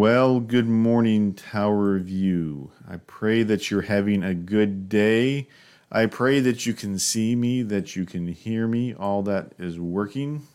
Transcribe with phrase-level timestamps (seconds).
[0.00, 2.72] Well, good morning, Tower View.
[2.88, 5.46] I pray that you're having a good day.
[5.92, 8.94] I pray that you can see me, that you can hear me.
[8.94, 10.46] All that is working.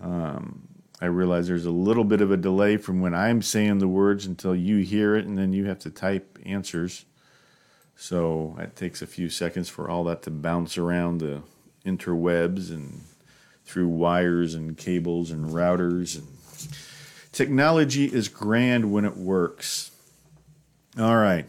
[0.00, 0.68] Um,
[1.02, 4.24] I realize there's a little bit of a delay from when I'm saying the words
[4.24, 7.04] until you hear it, and then you have to type answers.
[7.94, 11.42] So it takes a few seconds for all that to bounce around the
[11.84, 13.02] interwebs and
[13.66, 16.33] through wires and cables and routers and
[17.34, 19.90] Technology is grand when it works.
[20.96, 21.46] All right.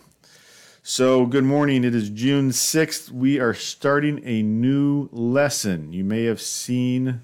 [0.82, 1.84] So, good morning.
[1.84, 3.12] It is June 6th.
[3.12, 5.94] We are starting a new lesson.
[5.94, 7.22] You may have seen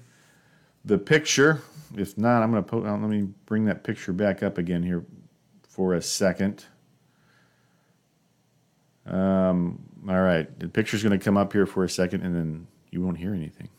[0.84, 1.62] the picture.
[1.96, 5.04] If not, I'm going to put, let me bring that picture back up again here
[5.68, 6.64] for a second.
[9.06, 10.56] Um, all right.
[10.60, 13.34] The picture's going to come up here for a second and then you won't hear
[13.34, 13.70] anything.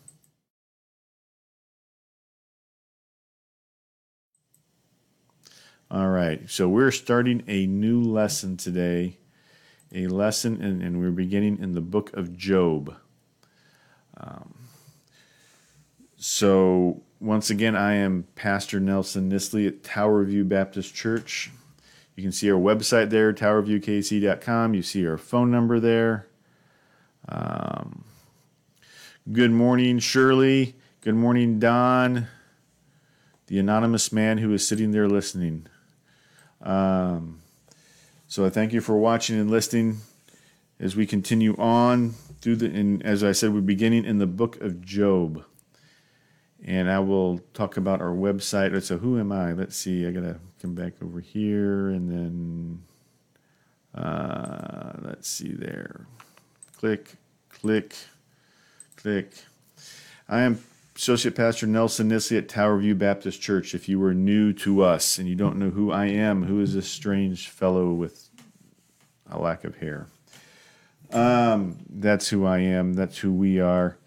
[5.93, 9.19] All right, so we're starting a new lesson today,
[9.93, 12.95] a lesson, in, and we're beginning in the book of Job.
[14.17, 14.55] Um,
[16.17, 21.51] so, once again, I am Pastor Nelson Nisley at Tower View Baptist Church.
[22.15, 24.73] You can see our website there, towerviewkc.com.
[24.73, 26.25] You see our phone number there.
[27.29, 28.03] Um,
[29.31, 30.73] good morning, Shirley.
[31.01, 32.29] Good morning, Don,
[33.45, 35.67] the anonymous man who is sitting there listening.
[36.63, 37.41] Um,
[38.27, 39.97] so I thank you for watching and listening
[40.79, 44.59] as we continue on through the, and as I said, we're beginning in the book
[44.61, 45.43] of Job.
[46.65, 48.81] And I will talk about our website.
[48.83, 49.51] So who am I?
[49.51, 50.07] Let's see.
[50.07, 52.83] I gotta come back over here and then
[54.01, 56.07] uh, let's see there.
[56.77, 57.15] Click,
[57.49, 57.95] click,
[58.95, 59.33] click.
[60.29, 60.55] I am
[60.95, 63.73] Associate Pastor Nelson Nisley at Tower View Baptist Church.
[63.73, 66.75] If you are new to us and you don't know who I am, who is
[66.75, 68.29] this strange fellow with
[69.29, 70.05] a lack of hair?
[71.11, 72.93] Um, that's who I am.
[72.93, 73.97] That's who we are.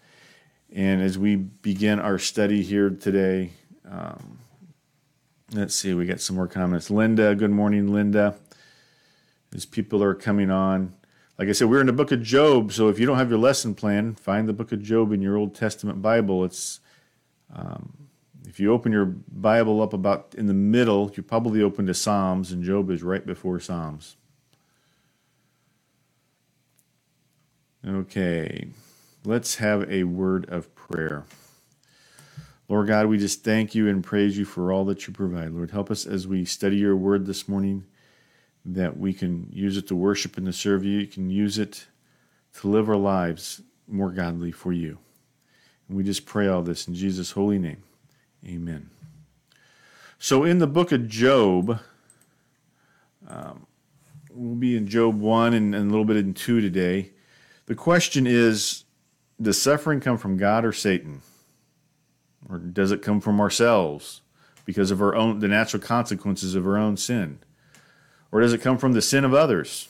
[0.73, 3.51] And as we begin our study here today,
[3.89, 4.39] um,
[5.51, 6.89] let's see, we got some more comments.
[6.89, 8.35] Linda, good morning, Linda.
[9.53, 10.93] As people are coming on,
[11.37, 12.71] like I said, we're in the book of Job.
[12.73, 15.37] So if you don't have your lesson plan, find the book of Job in your
[15.37, 16.43] Old Testament Bible.
[16.43, 16.79] It's
[17.53, 18.09] um,
[18.47, 22.51] if you open your Bible up about in the middle, you probably open to Psalms,
[22.51, 24.15] and Job is right before Psalms.
[27.85, 28.69] Okay,
[29.23, 31.25] let's have a word of prayer.
[32.67, 35.51] Lord God, we just thank you and praise you for all that you provide.
[35.51, 37.85] Lord, help us as we study your word this morning
[38.67, 40.99] that we can use it to worship and to serve you.
[40.99, 41.87] You can use it
[42.59, 44.97] to live our lives more godly for you.
[45.87, 47.83] And we just pray all this in Jesus' holy name.
[48.45, 48.89] Amen.
[50.19, 51.79] So, in the book of Job,
[53.27, 53.67] um,
[54.31, 57.11] we'll be in Job 1 and, and a little bit in 2 today.
[57.67, 58.83] The question is
[59.41, 61.21] Does suffering come from God or Satan?
[62.49, 64.21] Or does it come from ourselves
[64.65, 67.39] because of our own the natural consequences of our own sin?
[68.31, 69.87] Or does it come from the sin of others?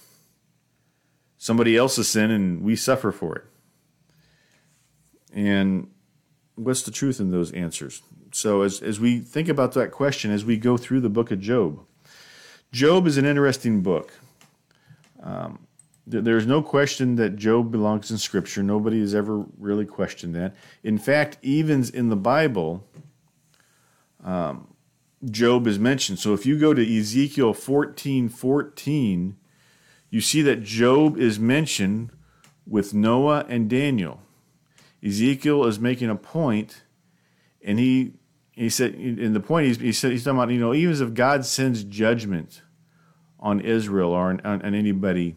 [1.38, 3.46] Somebody else's sin and we suffer for it.
[5.34, 5.90] And
[6.56, 8.02] what's the truth in those answers?
[8.32, 11.40] So, as, as we think about that question, as we go through the book of
[11.40, 11.80] Job,
[12.72, 14.14] Job is an interesting book.
[15.24, 15.68] Um,
[16.06, 18.64] there's no question that Job belongs in Scripture.
[18.64, 20.56] Nobody has ever really questioned that.
[20.84, 22.86] In fact, even in the Bible,
[24.24, 24.74] um,
[25.26, 26.20] Job is mentioned.
[26.20, 29.38] So if you go to Ezekiel 14 14,
[30.10, 32.12] you see that Job is mentioned
[32.66, 34.22] with Noah and Daniel.
[35.04, 36.84] Ezekiel is making a point,
[37.64, 38.14] and he
[38.52, 41.14] he said, in the point he's, he said he's talking about, you know, even if
[41.14, 42.64] God sends judgment
[43.40, 45.36] on Israel or on, on, on anybody,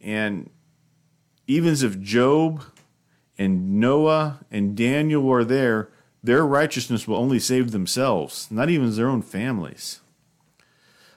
[0.00, 0.50] and
[1.48, 2.62] even if Job
[3.36, 5.90] and Noah and Daniel are there,
[6.22, 10.00] their righteousness will only save themselves, not even their own families.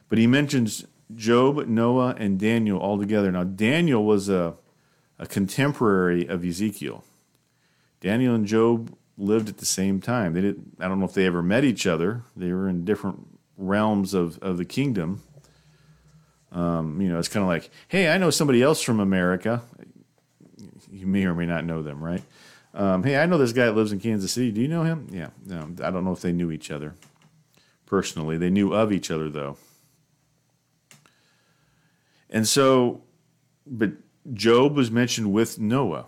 [0.09, 3.31] But he mentions Job, Noah, and Daniel all together.
[3.31, 4.55] Now, Daniel was a,
[5.17, 7.03] a contemporary of Ezekiel.
[7.99, 10.33] Daniel and Job lived at the same time.
[10.33, 12.23] They didn't, I don't know if they ever met each other.
[12.35, 13.27] They were in different
[13.57, 15.21] realms of, of the kingdom.
[16.51, 19.61] Um, you know, it's kind of like, hey, I know somebody else from America.
[20.91, 22.23] You may or may not know them, right?
[22.73, 24.51] Um, hey, I know this guy that lives in Kansas City.
[24.51, 25.07] Do you know him?
[25.11, 25.29] Yeah.
[25.45, 26.95] No, I don't know if they knew each other
[27.85, 28.37] personally.
[28.37, 29.57] They knew of each other, though.
[32.29, 33.01] And so,
[33.67, 33.91] but
[34.33, 36.05] Job was mentioned with Noah.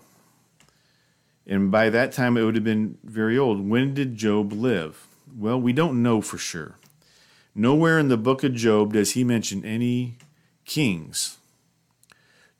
[1.46, 3.68] And by that time, it would have been very old.
[3.68, 5.06] When did Job live?
[5.36, 6.78] Well, we don't know for sure.
[7.54, 10.16] Nowhere in the book of Job does he mention any
[10.64, 11.36] kings.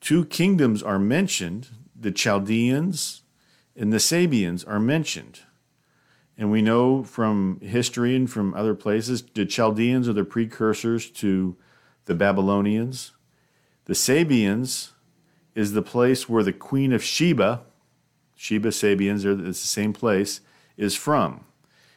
[0.00, 1.69] Two kingdoms are mentioned
[1.99, 3.23] the Chaldeans
[3.76, 5.41] and the Sabeans are mentioned.
[6.37, 11.56] And we know from history and from other places the Chaldeans are the precursors to
[12.06, 13.12] the Babylonians.
[13.85, 14.93] The Sabeans
[15.55, 17.62] is the place where the queen of Sheba,
[18.35, 20.41] Sheba Sabeans, it's the same place,
[20.76, 21.44] is from.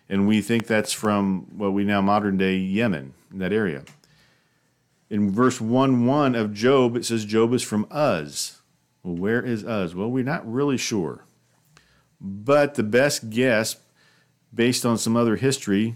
[0.10, 3.84] And we think that's from what we now modern day Yemen, that area.
[5.10, 8.62] In verse 1 1 of Job, it says Job is from Uz.
[9.04, 9.96] Well, where is Uz?
[9.96, 11.24] Well, we're not really sure.
[12.20, 13.78] But the best guess,
[14.54, 15.96] based on some other history,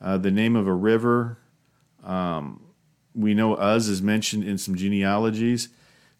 [0.00, 1.38] uh, the name of a river,
[2.04, 2.62] um,
[3.14, 5.68] we know Uz is mentioned in some genealogies,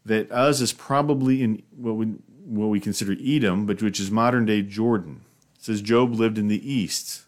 [0.05, 2.07] that Uz is probably in what we,
[2.45, 5.21] what we consider Edom, but which is modern day Jordan.
[5.57, 7.23] It says Job lived in the east.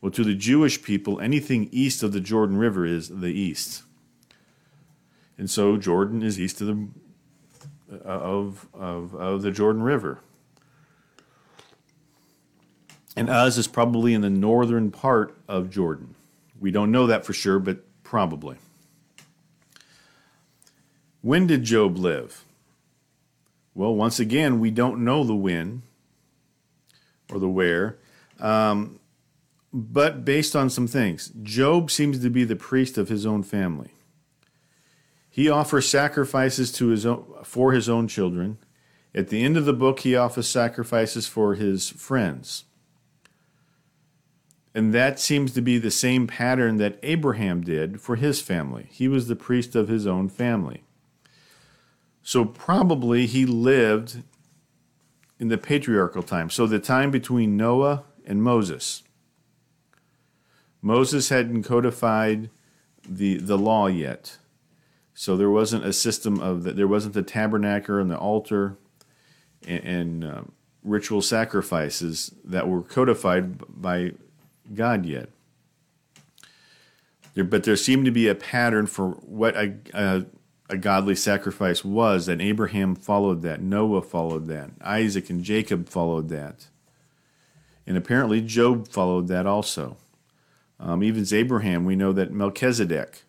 [0.00, 3.82] Well, to the Jewish people, anything east of the Jordan River is the east.
[5.36, 6.88] And so Jordan is east of the,
[8.04, 10.20] of, of, of the Jordan River.
[13.16, 16.14] And Uz is probably in the northern part of Jordan.
[16.58, 18.56] We don't know that for sure, but probably.
[21.22, 22.44] When did Job live?
[23.74, 25.82] Well, once again, we don't know the when
[27.30, 27.98] or the where,
[28.38, 28.98] um,
[29.72, 31.32] but based on some things.
[31.42, 33.90] Job seems to be the priest of his own family.
[35.28, 38.58] He offers sacrifices to his own, for his own children.
[39.14, 42.64] At the end of the book, he offers sacrifices for his friends.
[44.74, 48.86] And that seems to be the same pattern that Abraham did for his family.
[48.90, 50.84] He was the priest of his own family.
[52.22, 54.22] So probably he lived
[55.40, 56.50] in the patriarchal time.
[56.50, 59.02] So the time between Noah and Moses.
[60.82, 62.50] Moses hadn't codified
[63.08, 64.38] the, the law yet.
[65.14, 66.76] So there wasn't a system of that.
[66.76, 68.76] There wasn't the tabernacle and the altar
[69.66, 70.42] and, and uh,
[70.84, 74.12] ritual sacrifices that were codified by
[74.74, 75.28] God yet.
[77.34, 80.26] There, but there seemed to be a pattern for what a, a,
[80.68, 86.28] a godly sacrifice was, and Abraham followed that, Noah followed that, Isaac and Jacob followed
[86.28, 86.66] that.
[87.86, 89.96] And apparently Job followed that also.
[90.78, 93.24] Um, even as Abraham, we know that Melchizedek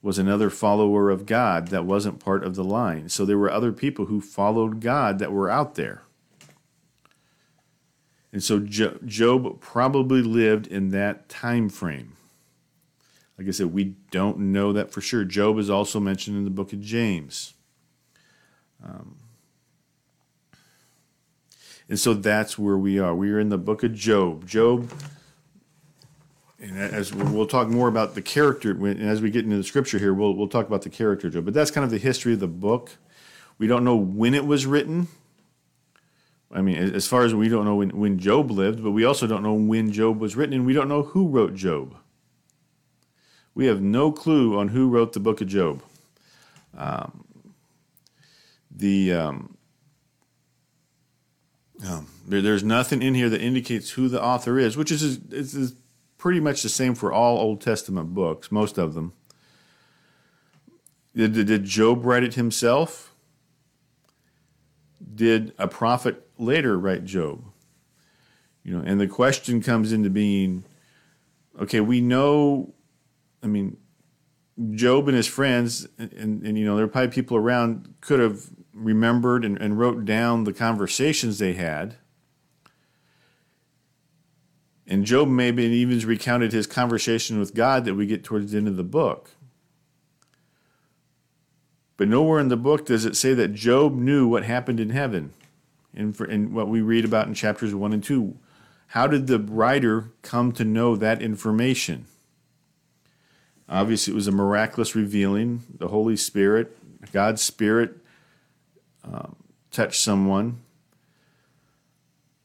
[0.00, 3.08] was another follower of God that wasn't part of the line.
[3.08, 6.02] So there were other people who followed God that were out there.
[8.32, 12.16] And so Job probably lived in that time frame.
[13.36, 15.24] Like I said, we don't know that for sure.
[15.24, 17.54] Job is also mentioned in the book of James.
[18.82, 19.16] Um,
[21.88, 23.14] and so that's where we are.
[23.14, 24.46] We are in the book of Job.
[24.46, 24.90] Job,
[26.58, 29.98] and as we'll talk more about the character, and as we get into the scripture
[29.98, 31.44] here, we'll, we'll talk about the character Job.
[31.44, 32.92] But that's kind of the history of the book.
[33.58, 35.08] We don't know when it was written.
[36.52, 39.26] I mean, as far as we don't know when, when Job lived, but we also
[39.26, 41.96] don't know when Job was written, and we don't know who wrote Job.
[43.54, 45.82] We have no clue on who wrote the book of Job.
[46.76, 47.24] Um,
[48.70, 49.56] the um,
[51.86, 55.54] um, there, there's nothing in here that indicates who the author is, which is, is,
[55.54, 55.74] is
[56.16, 59.12] pretty much the same for all Old Testament books, most of them.
[61.14, 63.14] Did, did Job write it himself?
[65.14, 67.44] Did a prophet later write Job?
[68.64, 70.64] You know, and the question comes into being
[71.60, 72.72] okay, we know,
[73.42, 73.76] I mean,
[74.72, 78.20] Job and his friends, and, and, and you know, there are probably people around could
[78.20, 81.96] have remembered and, and wrote down the conversations they had.
[84.86, 88.68] And Job maybe even recounted his conversation with God that we get towards the end
[88.68, 89.30] of the book.
[91.96, 95.32] But nowhere in the book does it say that Job knew what happened in heaven
[95.94, 98.36] in what we read about in chapters 1 and 2.
[98.88, 102.06] How did the writer come to know that information?
[103.68, 105.62] Obviously, it was a miraculous revealing.
[105.78, 106.76] The Holy Spirit,
[107.12, 107.96] God's Spirit,
[109.04, 109.36] um,
[109.70, 110.60] touched someone.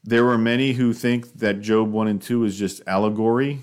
[0.02, 3.62] There were many who think that Job 1 and 2 is just allegory.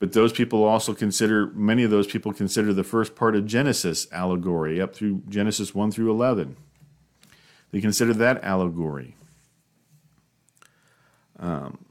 [0.00, 4.08] But those people also consider, many of those people consider the first part of Genesis
[4.10, 6.56] allegory, up through Genesis 1 through 11.
[7.74, 9.16] They consider that allegory.
[11.40, 11.84] Um,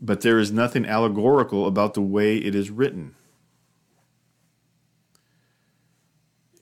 [0.00, 3.16] but there is nothing allegorical about the way it is written.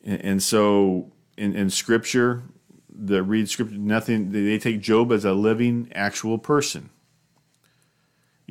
[0.02, 2.42] And, and so in, in Scripture,
[2.92, 6.90] the read Scripture, nothing, they take Job as a living, actual person.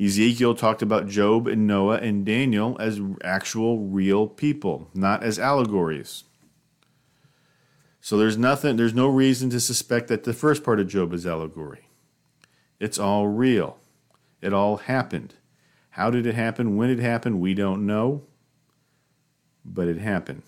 [0.02, 6.24] Ezekiel talked about Job and Noah and Daniel as actual, real people, not as allegories.
[8.08, 11.26] So there's nothing, there's no reason to suspect that the first part of Job is
[11.26, 11.90] allegory.
[12.80, 13.76] It's all real.
[14.40, 15.34] It all happened.
[15.90, 16.78] How did it happen?
[16.78, 17.38] When it happened?
[17.38, 18.22] We don't know.
[19.62, 20.40] But it happened.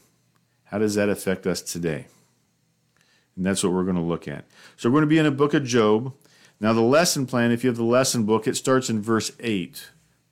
[0.64, 2.06] How does that affect us today?
[3.36, 4.46] And that's what we're going to look at.
[4.78, 6.14] So we're going to be in a book of Job.
[6.60, 9.90] Now, the lesson plan, if you have the lesson book, it starts in verse 8.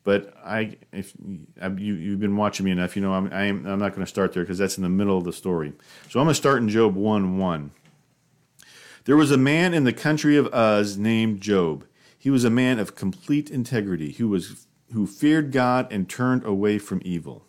[0.09, 3.79] But I, if you, have been watching me enough, you know I'm, I am, I'm
[3.79, 5.75] not going to start there because that's in the middle of the story.
[6.09, 7.71] So I'm going to start in Job 1 1.
[9.05, 11.85] There was a man in the country of Uz named Job.
[12.19, 16.79] He was a man of complete integrity who was who feared God and turned away
[16.79, 17.45] from evil.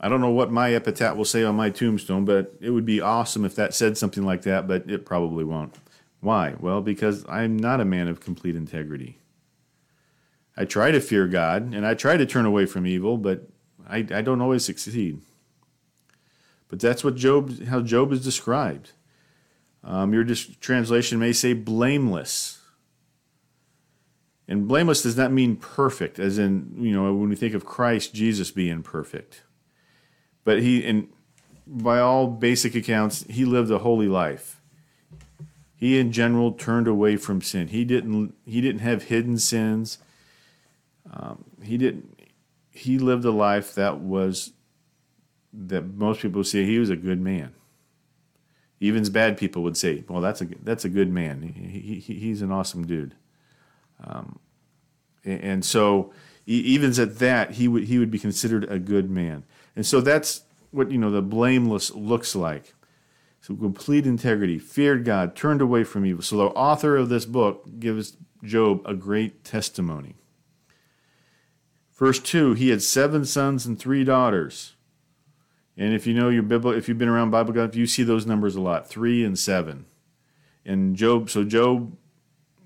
[0.00, 3.00] I don't know what my epitaph will say on my tombstone, but it would be
[3.00, 5.76] awesome if that said something like that, but it probably won't.
[6.18, 6.56] Why?
[6.58, 9.18] Well, because I'm not a man of complete integrity.
[10.58, 13.48] I try to fear God and I try to turn away from evil, but
[13.88, 15.20] I, I don't always succeed.
[16.68, 18.90] But that's what Job, how Job is described.
[19.84, 22.60] Um, your translation may say blameless.
[24.48, 28.12] And blameless does not mean perfect, as in, you know, when we think of Christ,
[28.12, 29.42] Jesus being perfect.
[30.42, 31.08] But he, and
[31.68, 34.60] by all basic accounts, he lived a holy life.
[35.76, 37.68] He, in general, turned away from sin.
[37.68, 38.34] He didn't.
[38.44, 39.98] He didn't have hidden sins.
[41.12, 42.20] Um, he didn't.
[42.70, 44.52] He lived a life that was
[45.52, 47.54] that most people say he was a good man.
[48.80, 51.42] Even bad people would say, "Well, that's a that's a good man.
[51.42, 53.14] He, he he's an awesome dude."
[54.04, 54.38] Um,
[55.24, 56.12] and so,
[56.46, 59.44] even at that, he would he would be considered a good man.
[59.74, 62.74] And so that's what you know the blameless looks like.
[63.40, 66.22] So complete integrity, feared God, turned away from evil.
[66.22, 70.16] So the author of this book gives Job a great testimony.
[71.98, 74.74] Verse 2 He had seven sons and three daughters.
[75.76, 78.26] And if you know your Bible, if you've been around Bible God, you see those
[78.26, 79.86] numbers a lot, three and seven.
[80.64, 81.96] And Job, so Job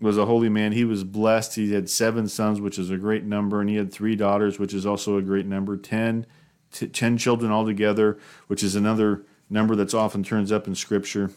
[0.01, 0.73] was a holy man.
[0.73, 1.55] He was blessed.
[1.55, 4.75] He had seven sons, which is a great number, and he had three daughters, which
[4.75, 5.77] is also a great number.
[5.77, 6.27] Ten,
[6.73, 11.31] t- ten children altogether, which is another number that's often turns up in Scripture.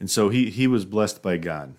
[0.00, 1.74] And so he, he was blessed by God.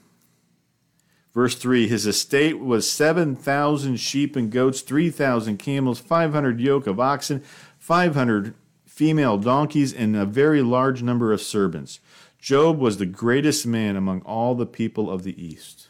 [1.33, 7.43] Verse 3 His estate was 7,000 sheep and goats, 3,000 camels, 500 yoke of oxen,
[7.79, 8.53] 500
[8.85, 11.99] female donkeys, and a very large number of servants.
[12.39, 15.87] Job was the greatest man among all the people of the East.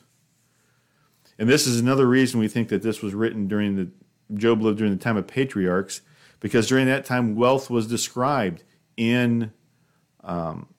[1.38, 3.90] And this is another reason we think that this was written during the
[4.36, 6.02] Job lived during the time of patriarchs,
[6.40, 8.64] because during that time wealth was described
[8.96, 9.52] in
[10.24, 10.73] um,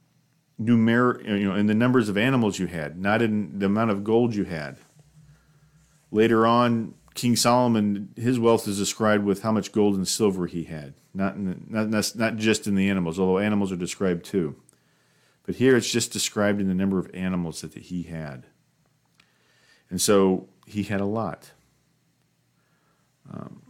[0.60, 4.04] numer- you know, in the numbers of animals you had, not in the amount of
[4.04, 4.78] gold you had.
[6.10, 10.64] Later on, King Solomon, his wealth is described with how much gold and silver he
[10.64, 14.56] had, not the, not not just in the animals, although animals are described too.
[15.44, 18.46] But here it's just described in the number of animals that he had.
[19.90, 21.52] And so he had a lot.
[23.30, 23.62] Um,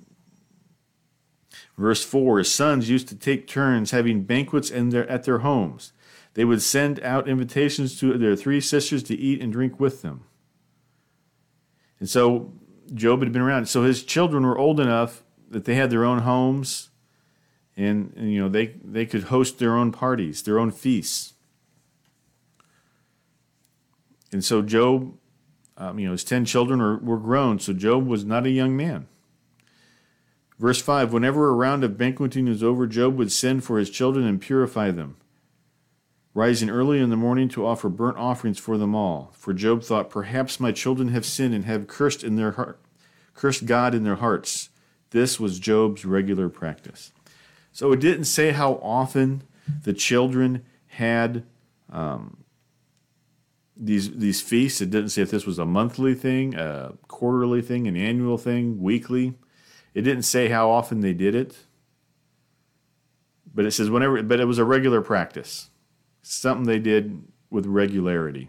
[1.77, 5.93] verse 4 His sons used to take turns having banquets in their, at their homes.
[6.35, 10.25] They would send out invitations to their three sisters to eat and drink with them.
[12.01, 12.53] And so
[12.93, 13.67] Job had been around.
[13.67, 16.91] So his children were old enough that they had their own homes
[17.77, 21.35] and, and you know they, they could host their own parties, their own feasts.
[24.33, 25.17] And so Job,
[25.77, 27.61] um, you know, his 10 children were, were grown.
[27.61, 29.07] So Job was not a young man.
[30.59, 34.27] Verse 5 Whenever a round of banqueting was over, Job would send for his children
[34.27, 35.17] and purify them
[36.35, 39.31] rising early in the morning to offer burnt offerings for them all.
[39.35, 42.81] For Job thought, Perhaps my children have sinned and have cursed in their heart,
[43.35, 44.69] cursed God in their hearts.
[45.11, 47.13] This was Job's regular practice.
[47.73, 49.45] So it didn't say how often
[49.85, 51.45] the children had
[51.91, 52.45] um,
[53.77, 54.81] these these feasts.
[54.81, 58.81] It didn't say if this was a monthly thing, a quarterly thing, an annual thing,
[58.83, 59.35] weekly.
[59.95, 61.59] It didn't say how often they did it.
[63.55, 65.71] But it says whenever but it was a regular practice.
[66.27, 68.49] Something they did with regularity.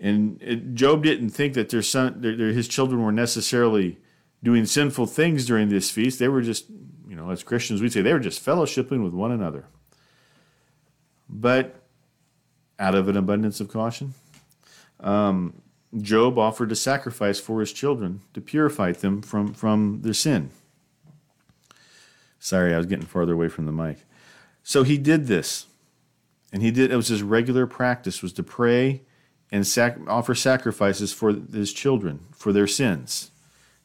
[0.00, 3.98] And it, Job didn't think that their son, their, their, his children were necessarily
[4.42, 6.18] doing sinful things during this feast.
[6.18, 6.70] They were just,
[7.08, 9.66] you know, as Christians, we'd say they were just fellowshipping with one another.
[11.28, 11.82] But
[12.78, 14.14] out of an abundance of caution,
[15.00, 15.60] um,
[16.00, 20.50] Job offered a sacrifice for his children to purify them from, from their sin.
[22.38, 23.98] Sorry, I was getting farther away from the mic.
[24.68, 25.64] So he did this.
[26.52, 29.00] And he did it was his regular practice was to pray
[29.50, 33.30] and sac- offer sacrifices for his children for their sins.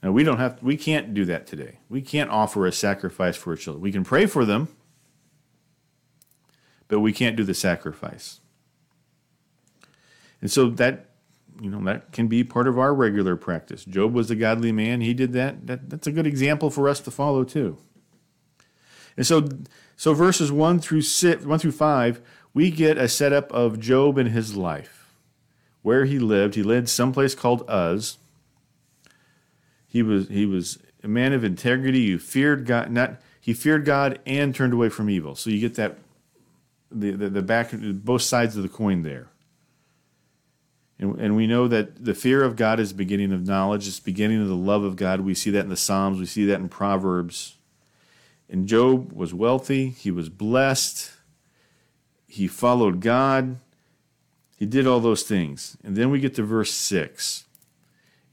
[0.01, 1.79] Now we don't have we can't do that today.
[1.87, 3.81] We can't offer a sacrifice for our children.
[3.81, 4.67] We can pray for them,
[6.89, 8.41] but we can't do the sacrifice.
[10.41, 11.11] And so that
[11.61, 13.85] you know that can be part of our regular practice.
[13.85, 15.65] Job was a godly man; he did that.
[15.67, 17.77] that that's a good example for us to follow too.
[19.15, 19.48] And so,
[19.96, 22.22] so verses one through six, one through five,
[22.53, 25.13] we get a setup of Job and his life,
[25.82, 26.55] where he lived.
[26.55, 28.17] He lived someplace called Uz.
[29.88, 32.91] He was he was a man of integrity who feared God.
[32.91, 35.36] Not he feared God and turned away from evil.
[35.36, 35.98] So you get that
[36.91, 39.27] the the, the back both sides of the coin there.
[41.00, 43.88] And, and we know that the fear of God is beginning of knowledge.
[43.88, 45.22] It's beginning of the love of God.
[45.22, 46.20] We see that in the Psalms.
[46.20, 47.58] We see that in Proverbs.
[48.53, 49.89] And Job was wealthy.
[49.89, 51.12] He was blessed
[52.33, 53.57] he followed God.
[54.55, 55.77] He did all those things.
[55.83, 57.45] And then we get to verse 6,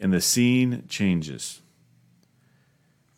[0.01, 1.61] and the scene changes.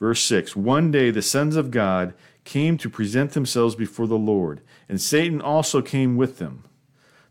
[0.01, 4.61] Verse 6 One day the sons of God came to present themselves before the Lord,
[4.89, 6.65] and Satan also came with them.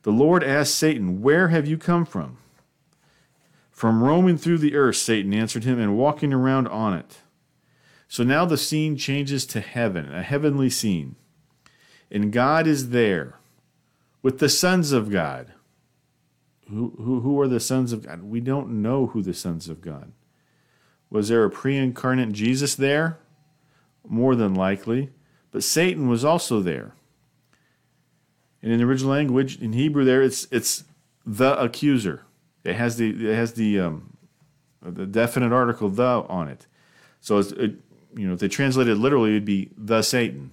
[0.03, 2.37] The Lord asked Satan, Where have you come from?
[3.69, 7.17] From roaming through the earth, Satan answered him, and walking around on it.
[8.11, 11.15] So now the scene changes to heaven, a heavenly scene.
[12.11, 13.39] And God is there
[14.21, 15.53] with the sons of God.
[16.69, 18.23] Who, who, who are the sons of God?
[18.23, 20.11] We don't know who the sons of God.
[21.09, 23.17] Was there a pre incarnate Jesus there?
[24.05, 25.11] More than likely.
[25.51, 26.91] But Satan was also there.
[28.61, 30.83] And in the original language, in Hebrew, there it's it's
[31.25, 32.25] the accuser.
[32.65, 34.17] It has the it has the um,
[34.81, 36.67] the definite article the on it.
[37.21, 37.75] So it,
[38.15, 40.51] you know if they translated it literally, it'd be the Satan.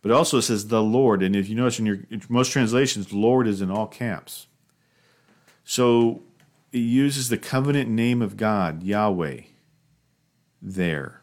[0.00, 1.22] But also it says the Lord.
[1.22, 4.48] And if you notice in your in most translations, Lord is in all caps.
[5.64, 6.22] So
[6.72, 9.42] it uses the covenant name of God, Yahweh,
[10.60, 11.22] there.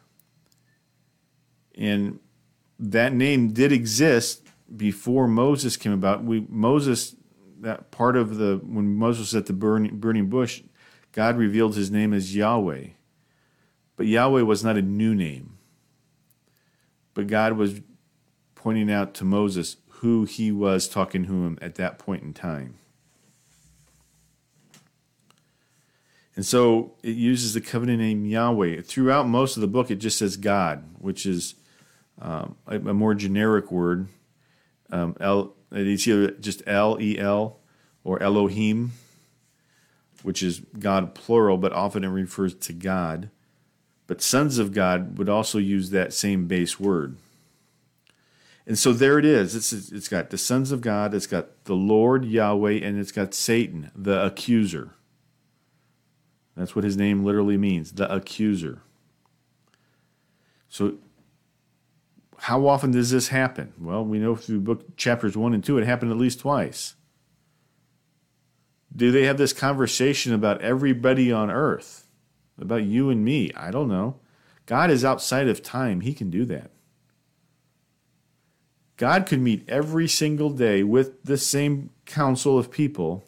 [1.75, 2.19] And
[2.77, 4.43] that name did exist
[4.75, 6.23] before Moses came about.
[6.23, 7.15] We Moses
[7.61, 10.61] that part of the when Moses was at the burning, burning bush,
[11.11, 12.87] God revealed his name as Yahweh.
[13.99, 15.57] But Yahweh was not a new name.
[17.13, 17.81] But God was
[18.55, 22.75] pointing out to Moses who he was talking to him at that point in time.
[26.33, 28.83] And so it uses the covenant name Yahweh.
[28.83, 31.55] Throughout most of the book, it just says God, which is
[32.21, 34.07] um, a, more generic word.
[34.89, 37.59] Um, El, it's either just El, E L,
[38.05, 38.93] or Elohim,
[40.23, 43.29] which is God plural, but often it refers to God.
[44.09, 47.17] But sons of God would also use that same base word.
[48.65, 49.55] And so there it is.
[49.55, 53.35] It's, it's got the sons of God, it's got the Lord Yahweh, and it's got
[53.35, 54.95] Satan, the accuser.
[56.57, 58.81] That's what his name literally means, the accuser.
[60.69, 60.95] So,
[62.39, 63.73] how often does this happen?
[63.79, 66.95] Well, we know through book chapters 1 and 2 it happened at least twice.
[68.95, 72.08] Do they have this conversation about everybody on earth?
[72.59, 73.51] About you and me?
[73.55, 74.19] I don't know.
[74.65, 76.01] God is outside of time.
[76.01, 76.71] He can do that.
[78.97, 83.23] God could meet every single day with the same council of people.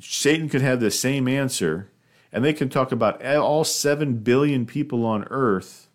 [0.00, 1.90] Satan could have the same answer,
[2.30, 5.88] and they can talk about all 7 billion people on earth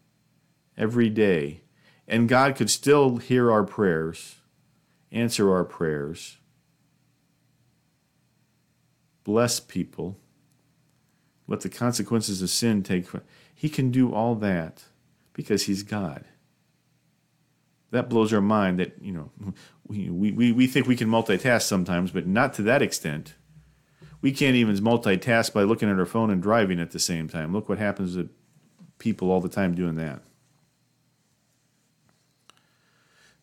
[0.75, 1.61] every day,
[2.07, 4.37] and God could still hear our prayers,
[5.11, 6.37] answer our prayers,
[9.23, 10.17] bless people,
[11.53, 13.07] let the consequences of sin take.
[13.53, 14.83] He can do all that
[15.33, 16.25] because He's God
[17.91, 19.31] that blows our mind that you know
[19.87, 23.35] we, we, we think we can multitask sometimes but not to that extent
[24.19, 27.53] we can't even multitask by looking at our phone and driving at the same time
[27.53, 28.27] look what happens to
[29.03, 30.21] people all the time doing that.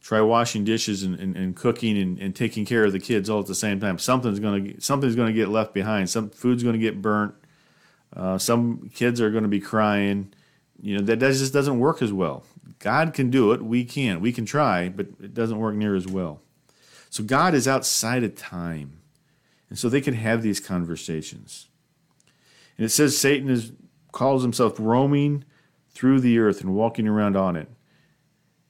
[0.01, 3.41] Try washing dishes and, and, and cooking and, and, taking care of the kids all
[3.41, 3.99] at the same time.
[3.99, 6.09] Something's gonna something's gonna get left behind.
[6.09, 7.35] Some food's gonna get burnt.
[8.15, 10.33] Uh, some kids are gonna be crying.
[10.81, 12.45] You know that, that just doesn't work as well.
[12.79, 13.63] God can do it.
[13.63, 14.21] We can't.
[14.21, 16.41] We can try, but it doesn't work near as well.
[17.11, 19.01] So God is outside of time.
[19.69, 21.69] And so they can have these conversations.
[22.77, 23.73] And it says Satan is
[24.13, 25.45] calls himself roaming
[25.91, 27.69] through the earth and walking around on it.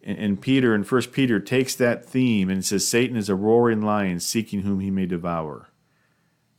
[0.02, 3.80] And, and Peter in First Peter takes that theme and says Satan is a roaring
[3.80, 5.69] lion seeking whom he may devour.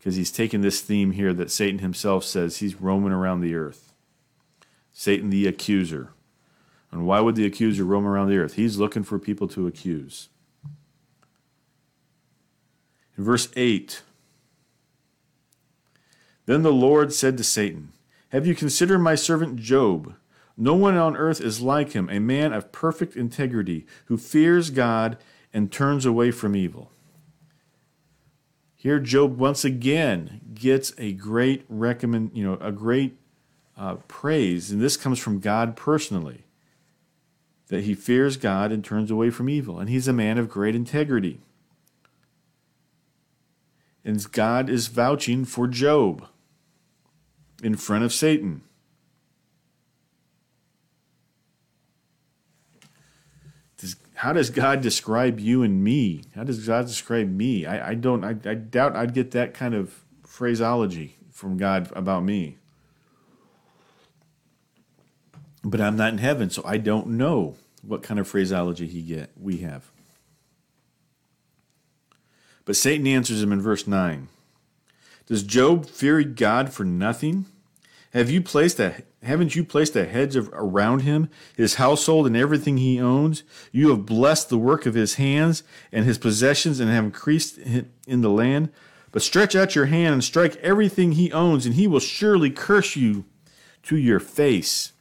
[0.01, 3.93] Because he's taken this theme here that Satan himself says he's roaming around the earth.
[4.91, 6.09] Satan the accuser.
[6.91, 8.55] And why would the accuser roam around the earth?
[8.55, 10.29] He's looking for people to accuse.
[13.15, 14.01] In verse 8,
[16.47, 17.93] then the Lord said to Satan,
[18.29, 20.15] Have you considered my servant Job?
[20.57, 25.19] No one on earth is like him, a man of perfect integrity, who fears God
[25.53, 26.91] and turns away from evil.
[28.81, 33.15] Here, Job once again gets a great recommend, you know, a great
[33.77, 36.45] uh, praise, and this comes from God personally
[37.67, 39.79] that he fears God and turns away from evil.
[39.79, 41.39] And he's a man of great integrity.
[44.03, 46.25] And God is vouching for Job
[47.61, 48.63] in front of Satan.
[53.77, 56.23] Does, how does God describe you and me?
[56.35, 57.65] How does God describe me?
[57.65, 62.23] I, I don't, I, I doubt I'd get that kind of phraseology from God about
[62.23, 62.57] me
[65.63, 69.31] but I'm not in heaven, so I don't know what kind of phraseology he get
[69.39, 69.91] we have.
[72.65, 74.27] But Satan answers him in verse 9.
[75.27, 77.45] Does Job fear God for nothing?
[78.13, 82.35] Have you placed a haven't you placed a hedge of, around him, his household and
[82.35, 83.43] everything he owns?
[83.71, 88.21] You have blessed the work of his hands and his possessions and have increased in
[88.21, 88.69] the land.
[89.11, 92.95] But stretch out your hand and strike everything he owns, and he will surely curse
[92.95, 93.25] you
[93.83, 94.93] to your face.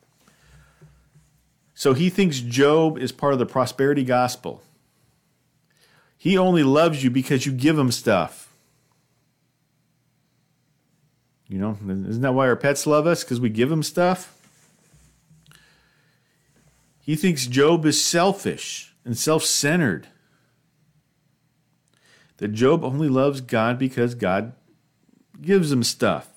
[1.75, 4.63] So he thinks Job is part of the prosperity gospel.
[6.19, 8.50] He only loves you because you give him stuff.
[11.51, 13.25] You know, isn't that why our pets love us?
[13.25, 14.39] Because we give them stuff?
[17.01, 20.07] He thinks Job is selfish and self centered.
[22.37, 24.53] That Job only loves God because God
[25.43, 26.29] gives him stuff.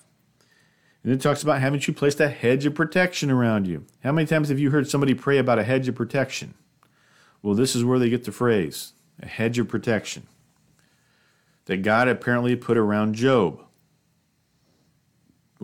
[1.04, 3.84] And it talks about haven't you placed a hedge of protection around you?
[4.02, 6.54] How many times have you heard somebody pray about a hedge of protection?
[7.40, 10.26] Well, this is where they get the phrase a hedge of protection
[11.66, 13.63] that God apparently put around Job.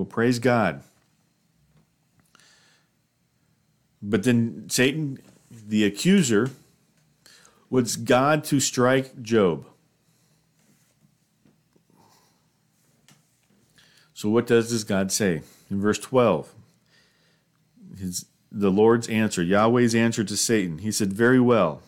[0.00, 0.82] Well, praise God.
[4.00, 5.18] But then Satan,
[5.50, 6.48] the accuser,
[7.68, 9.66] was God to strike Job.
[14.14, 15.42] So, what does this God say?
[15.70, 16.50] In verse 12,
[17.98, 21.82] his, the Lord's answer, Yahweh's answer to Satan, he said, Very well,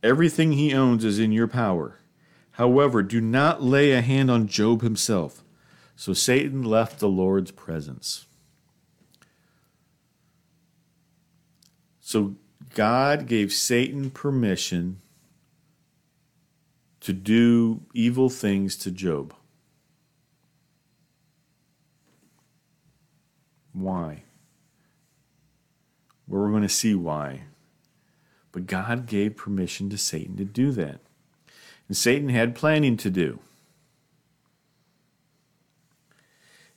[0.00, 1.98] everything he owns is in your power.
[2.52, 5.42] However, do not lay a hand on Job himself.
[5.96, 8.26] So Satan left the Lord's presence.
[12.00, 12.36] So
[12.74, 15.00] God gave Satan permission
[17.00, 19.34] to do evil things to Job.
[23.72, 24.22] Why?
[26.28, 27.44] Well, we're going to see why.
[28.52, 31.00] But God gave permission to Satan to do that.
[31.88, 33.38] And Satan had planning to do.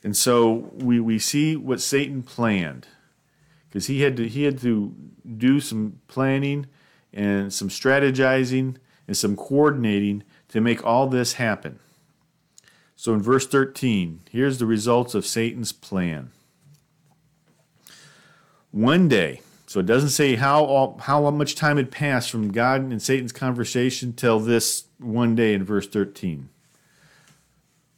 [0.03, 2.87] And so we, we see what Satan planned.
[3.67, 4.95] Because he had to he had to
[5.37, 6.65] do some planning
[7.13, 11.79] and some strategizing and some coordinating to make all this happen.
[12.95, 16.31] So in verse 13, here's the results of Satan's plan.
[18.71, 23.01] One day, so it doesn't say how how much time had passed from God and
[23.01, 26.49] Satan's conversation till this one day in verse 13,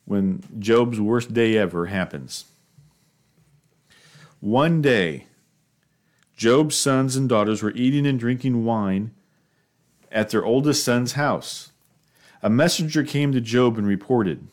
[0.06, 2.46] when Job's worst day ever happens.
[4.40, 5.28] One day,
[6.36, 9.12] Job's sons and daughters were eating and drinking wine
[10.12, 11.72] at their oldest son's house.
[12.42, 14.48] A messenger came to Job and reported,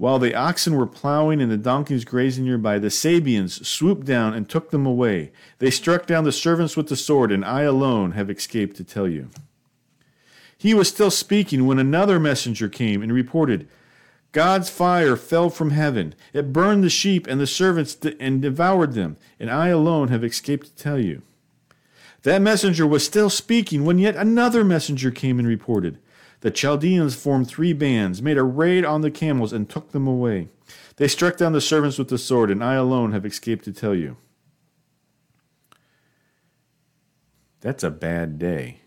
[0.00, 4.48] While the oxen were plowing and the donkeys grazing nearby, the Sabeans swooped down and
[4.48, 5.30] took them away.
[5.58, 9.06] They struck down the servants with the sword, and I alone have escaped to tell
[9.06, 9.28] you.
[10.60, 13.66] He was still speaking when another messenger came and reported,
[14.32, 16.14] God's fire fell from heaven.
[16.34, 20.66] It burned the sheep and the servants and devoured them, and I alone have escaped
[20.66, 21.22] to tell you.
[22.24, 25.96] That messenger was still speaking when yet another messenger came and reported.
[26.42, 30.48] The Chaldeans formed three bands, made a raid on the camels, and took them away.
[30.96, 33.94] They struck down the servants with the sword, and I alone have escaped to tell
[33.94, 34.18] you.
[37.62, 38.80] That's a bad day.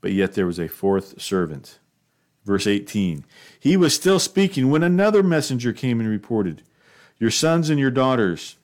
[0.00, 1.78] But yet there was a fourth servant.
[2.44, 3.24] Verse 18
[3.58, 6.62] He was still speaking when another messenger came and reported,
[7.18, 8.56] Your sons and your daughters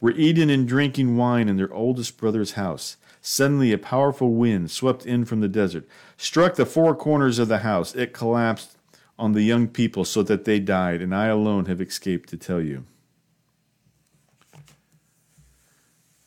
[0.00, 2.96] were eating and drinking wine in their oldest brother's house.
[3.20, 7.58] Suddenly, a powerful wind swept in from the desert, struck the four corners of the
[7.58, 7.94] house.
[7.94, 8.76] It collapsed
[9.18, 12.60] on the young people so that they died, and I alone have escaped to tell
[12.60, 12.84] you.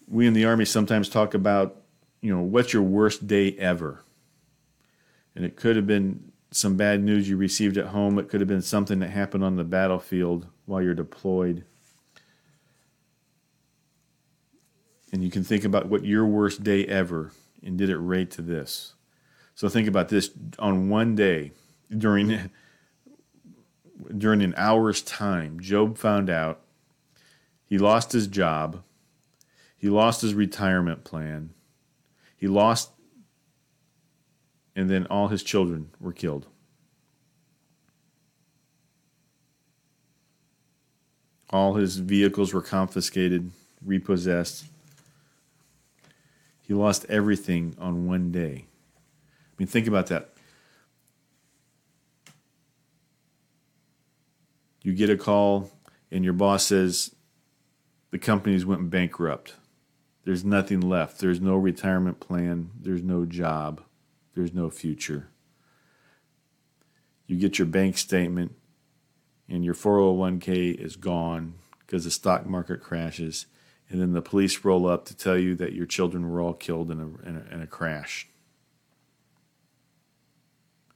[0.07, 1.77] We in the Army sometimes talk about,
[2.19, 4.03] you know, what's your worst day ever?
[5.35, 8.47] And it could have been some bad news you received at home, it could have
[8.47, 11.63] been something that happened on the battlefield while you're deployed.
[15.13, 17.31] And you can think about what your worst day ever
[17.63, 18.93] and did it rate to this.
[19.55, 21.51] So think about this on one day
[21.95, 22.49] during
[24.17, 26.61] during an hour's time, Job found out
[27.65, 28.83] he lost his job,
[29.77, 31.51] he lost his retirement plan,
[32.35, 32.91] he lost
[34.75, 36.47] and then all his children were killed.
[41.49, 43.51] All his vehicles were confiscated,
[43.85, 44.65] repossessed.
[46.61, 48.65] He lost everything on one day.
[48.65, 50.29] I mean, think about that.
[54.81, 55.69] You get a call,
[56.09, 57.13] and your boss says
[58.11, 59.55] the companies went bankrupt.
[60.23, 61.19] There's nothing left.
[61.19, 62.71] There's no retirement plan.
[62.79, 63.81] There's no job.
[64.35, 65.29] There's no future.
[67.27, 68.55] You get your bank statement,
[69.47, 73.45] and your 401k is gone because the stock market crashes
[73.91, 76.89] and then the police roll up to tell you that your children were all killed
[76.89, 78.29] in a, in a, in a crash.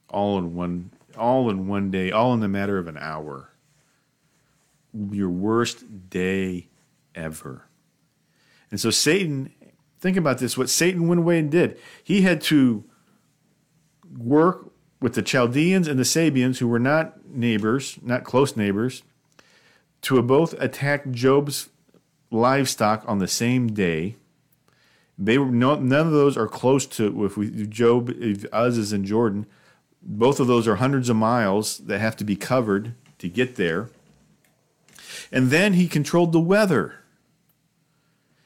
[0.08, 3.50] All in one, all in one day, all in the matter of an hour.
[5.10, 6.68] Your worst day
[7.14, 7.66] ever.
[8.70, 9.52] And so Satan,
[10.00, 11.78] think about this: what Satan went away and did.
[12.02, 12.84] He had to
[14.16, 19.02] work with the Chaldeans and the Sabeans, who were not neighbors, not close neighbors,
[20.02, 21.68] to both attack Job's
[22.30, 24.16] livestock on the same day.
[25.18, 28.92] They were no, none of those are close to if we Job if Uz is
[28.92, 29.46] in Jordan.
[30.02, 33.88] Both of those are hundreds of miles that have to be covered to get there.
[35.32, 36.96] And then he controlled the weather.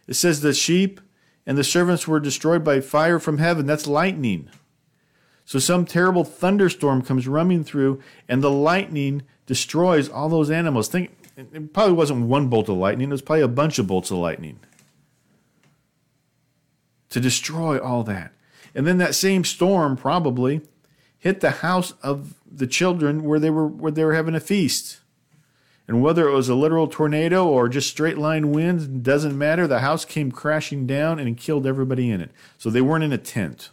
[0.07, 1.01] It says the sheep
[1.47, 3.67] and the servants were destroyed by fire from heaven.
[3.67, 4.49] That's lightning.
[5.51, 10.87] So some terrible thunderstorm comes running through, and the lightning destroys all those animals.
[10.87, 14.13] Think it probably wasn't one bolt of lightning, it was probably a bunch of bolts
[14.13, 14.61] of lightning
[17.09, 18.31] to destroy all that.
[18.77, 20.61] And then that same storm probably
[21.19, 25.01] hit the house of the children where they were where they were having a feast.
[25.89, 29.67] And whether it was a literal tornado or just straight line winds, doesn't matter.
[29.67, 32.31] The house came crashing down and killed everybody in it.
[32.57, 33.69] So they weren't in a tent.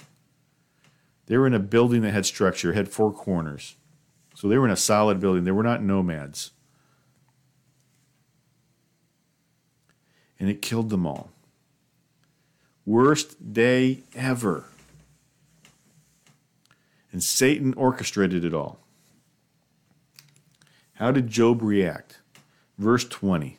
[1.28, 3.76] They were in a building that had structure, had four corners.
[4.36, 5.44] So they were in a solid building.
[5.44, 6.52] They were not nomads.
[10.40, 11.32] and it killed them all.
[12.86, 14.66] Worst day ever.
[17.12, 18.80] And Satan orchestrated it all.
[20.94, 22.20] How did Job react?
[22.78, 23.58] Verse 20.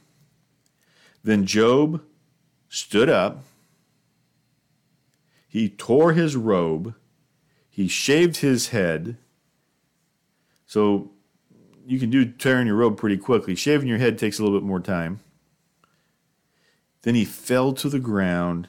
[1.25, 2.03] Then Job
[2.69, 3.43] stood up,
[5.49, 6.95] he tore his robe,
[7.79, 9.19] he shaved his head.
[10.67, 11.13] So
[11.87, 13.55] you can do tearing your robe pretty quickly.
[13.55, 15.21] Shaving your head takes a little bit more time.
[17.03, 18.69] Then he fell to the ground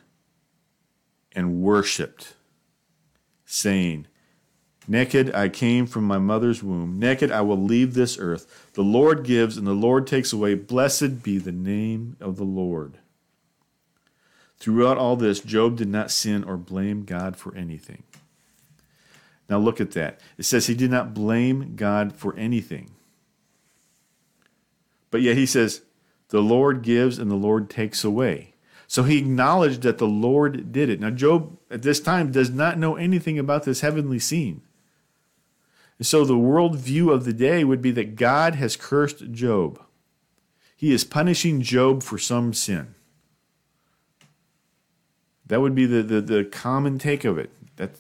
[1.32, 2.36] and worshiped,
[3.46, 4.06] saying,
[4.88, 7.00] Naked I came from my mother's womb.
[7.00, 8.70] Naked I will leave this earth.
[8.74, 10.54] The Lord gives and the Lord takes away.
[10.54, 13.00] Blessed be the name of the Lord.
[14.60, 18.04] Throughout all this, Job did not sin or blame God for anything.
[19.50, 20.20] Now look at that.
[20.38, 22.92] It says he did not blame God for anything.
[25.12, 25.82] But yet he says,
[26.30, 28.54] the Lord gives and the Lord takes away.
[28.88, 31.00] So he acknowledged that the Lord did it.
[31.00, 34.62] Now, Job at this time does not know anything about this heavenly scene.
[35.98, 39.84] And so the worldview of the day would be that God has cursed Job.
[40.76, 42.96] He is punishing Job for some sin.
[45.46, 47.52] That would be the, the, the common take of it.
[47.76, 47.92] That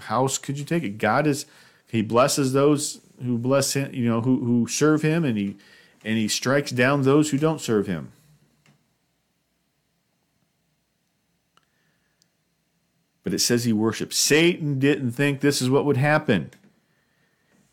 [0.00, 0.98] how could you take it?
[0.98, 1.46] God is
[1.90, 5.56] he blesses those who bless him, you know, who who serve him, and he
[6.04, 8.12] and he strikes down those who don't serve him.
[13.24, 14.14] But it says he worshipped.
[14.14, 16.50] Satan didn't think this is what would happen.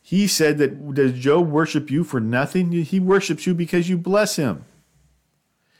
[0.01, 2.71] He said that does Job worship you for nothing?
[2.71, 4.65] He worships you because you bless him.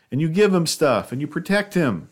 [0.09, 2.09] And you give him stuff and you protect him.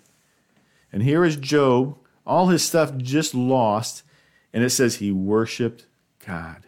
[0.91, 4.03] And here is Job, all his stuff just lost,
[4.53, 5.85] and it says he worshiped
[6.25, 6.63] God.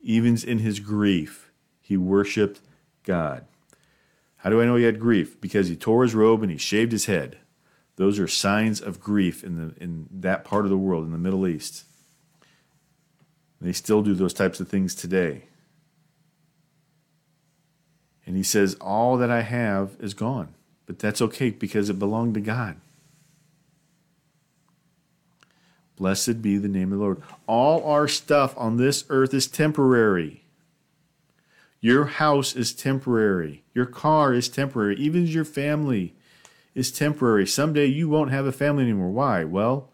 [0.00, 2.60] Even in his grief, he worshiped
[3.04, 3.46] God.
[4.38, 5.40] How do I know he had grief?
[5.40, 7.38] Because he tore his robe and he shaved his head.
[7.96, 11.18] Those are signs of grief in, the, in that part of the world, in the
[11.18, 11.84] Middle East.
[13.60, 15.44] They still do those types of things today.
[18.26, 20.54] And he says, All that I have is gone.
[20.86, 22.76] But that's okay because it belonged to God.
[25.96, 27.22] Blessed be the name of the Lord.
[27.46, 30.44] All our stuff on this earth is temporary.
[31.80, 33.62] Your house is temporary.
[33.74, 34.96] Your car is temporary.
[34.96, 36.14] Even your family
[36.74, 37.46] is temporary.
[37.46, 39.10] Someday you won't have a family anymore.
[39.10, 39.44] Why?
[39.44, 39.92] Well,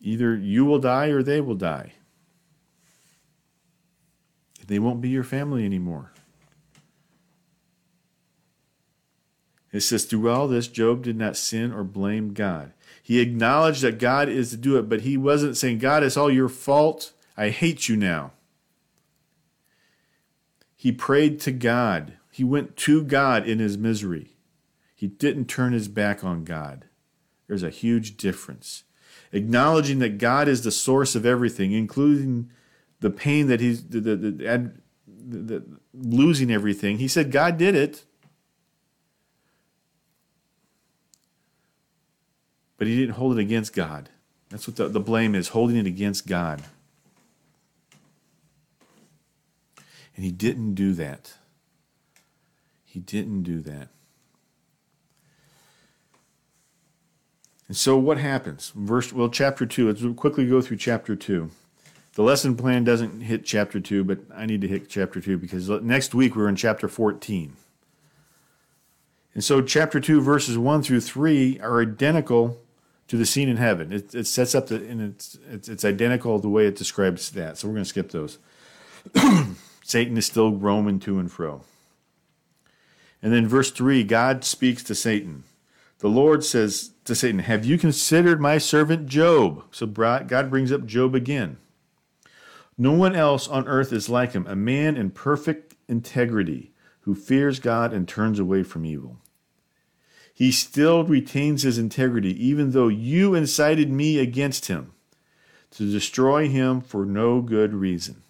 [0.00, 1.94] either you will die or they will die.
[4.66, 6.12] They won't be your family anymore.
[9.74, 12.72] It says, through all this, Job did not sin or blame God.
[13.02, 16.30] He acknowledged that God is to do it, but he wasn't saying, God, it's all
[16.30, 17.12] your fault.
[17.36, 18.30] I hate you now.
[20.76, 22.12] He prayed to God.
[22.30, 24.36] He went to God in his misery.
[24.94, 26.84] He didn't turn his back on God.
[27.48, 28.84] There's a huge difference.
[29.32, 32.48] Acknowledging that God is the source of everything, including
[33.00, 34.72] the pain that he's the, the, the,
[35.08, 36.98] the losing everything.
[36.98, 38.04] He said, God did it.
[42.84, 44.10] But he didn't hold it against God.
[44.50, 46.60] That's what the, the blame is holding it against God.
[50.14, 51.32] And he didn't do that.
[52.84, 53.88] He didn't do that.
[57.68, 58.70] And so what happens?
[58.76, 59.86] Verse well, chapter two.
[59.86, 61.52] Let's quickly go through chapter two.
[62.16, 65.70] The lesson plan doesn't hit chapter two, but I need to hit chapter two because
[65.70, 67.56] next week we're in chapter 14.
[69.32, 72.60] And so chapter two, verses one through three are identical
[73.08, 73.92] to the scene in heaven.
[73.92, 77.58] It, it sets up the and it's, it's it's identical the way it describes that.
[77.58, 78.38] So we're going to skip those.
[79.84, 81.62] Satan is still roaming to and fro.
[83.22, 85.44] And then verse 3, God speaks to Satan.
[85.98, 89.64] The Lord says to Satan, Have you considered my servant Job?
[89.70, 91.56] So God brings up Job again.
[92.76, 97.60] No one else on earth is like him, a man in perfect integrity who fears
[97.60, 99.18] God and turns away from evil.
[100.34, 104.92] He still retains his integrity, even though you incited me against him
[105.70, 108.22] to destroy him for no good reason.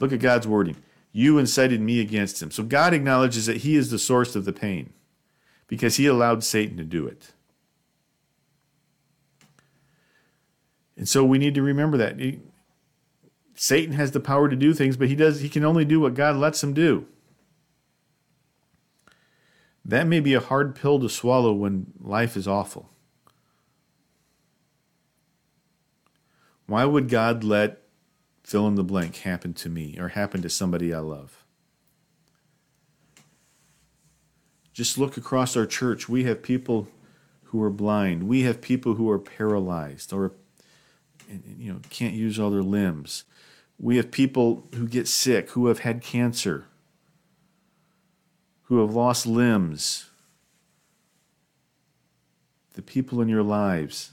[0.00, 0.76] Look at God's wording.
[1.12, 2.50] You incited me against him.
[2.50, 4.94] So God acknowledges that he is the source of the pain
[5.66, 7.32] because he allowed Satan to do it.
[10.96, 12.18] And so we need to remember that.
[13.54, 16.14] Satan has the power to do things, but he does he can only do what
[16.14, 17.06] God lets him do.
[19.90, 22.90] That may be a hard pill to swallow when life is awful.
[26.66, 27.82] Why would God let
[28.44, 31.44] fill in the blank happen to me or happen to somebody I love?
[34.72, 36.08] Just look across our church.
[36.08, 36.86] We have people
[37.46, 38.28] who are blind.
[38.28, 40.34] We have people who are paralyzed or
[41.58, 43.24] you know can't use all their limbs.
[43.76, 46.66] We have people who get sick, who have had cancer,
[48.70, 50.06] who have lost limbs.
[52.74, 54.12] The people in your lives.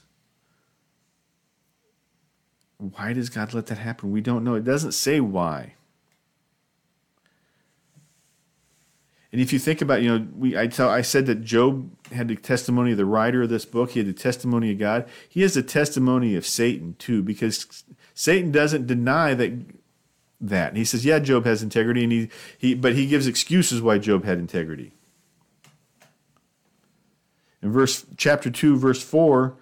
[2.80, 4.12] Why does God let that happen?
[4.12, 4.56] We don't know.
[4.56, 5.76] It doesn't say why.
[9.32, 12.28] And if you think about, you know, we I tell I said that Job had
[12.28, 13.92] the testimony of the writer of this book.
[13.92, 15.08] He had the testimony of God.
[15.30, 17.84] He has the testimony of Satan too, because
[18.16, 19.77] Satan doesn't deny that
[20.40, 20.70] that.
[20.70, 23.98] And he says, yeah, Job has integrity, and he, he but he gives excuses why
[23.98, 24.94] Job had integrity.
[27.62, 29.58] In verse chapter two, verse four,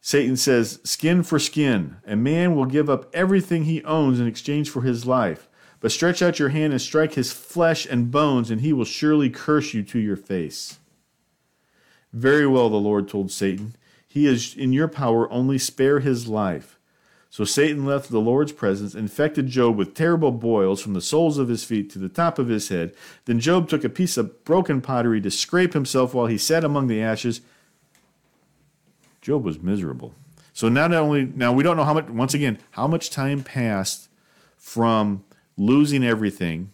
[0.00, 1.98] Satan says, Skin for skin.
[2.06, 5.48] A man will give up everything he owns in exchange for his life.
[5.80, 9.30] But stretch out your hand and strike his flesh and bones, and he will surely
[9.30, 10.78] curse you to your face.
[12.12, 13.76] Very well, the Lord told Satan.
[14.06, 16.77] He is in your power, only spare his life.
[17.30, 21.48] So Satan left the Lord's presence, infected Job with terrible boils from the soles of
[21.48, 22.94] his feet to the top of his head.
[23.26, 26.86] Then Job took a piece of broken pottery to scrape himself while he sat among
[26.86, 27.42] the ashes.
[29.20, 30.14] Job was miserable.
[30.54, 34.08] So not only now we don't know how much once again how much time passed
[34.56, 35.22] from
[35.56, 36.72] losing everything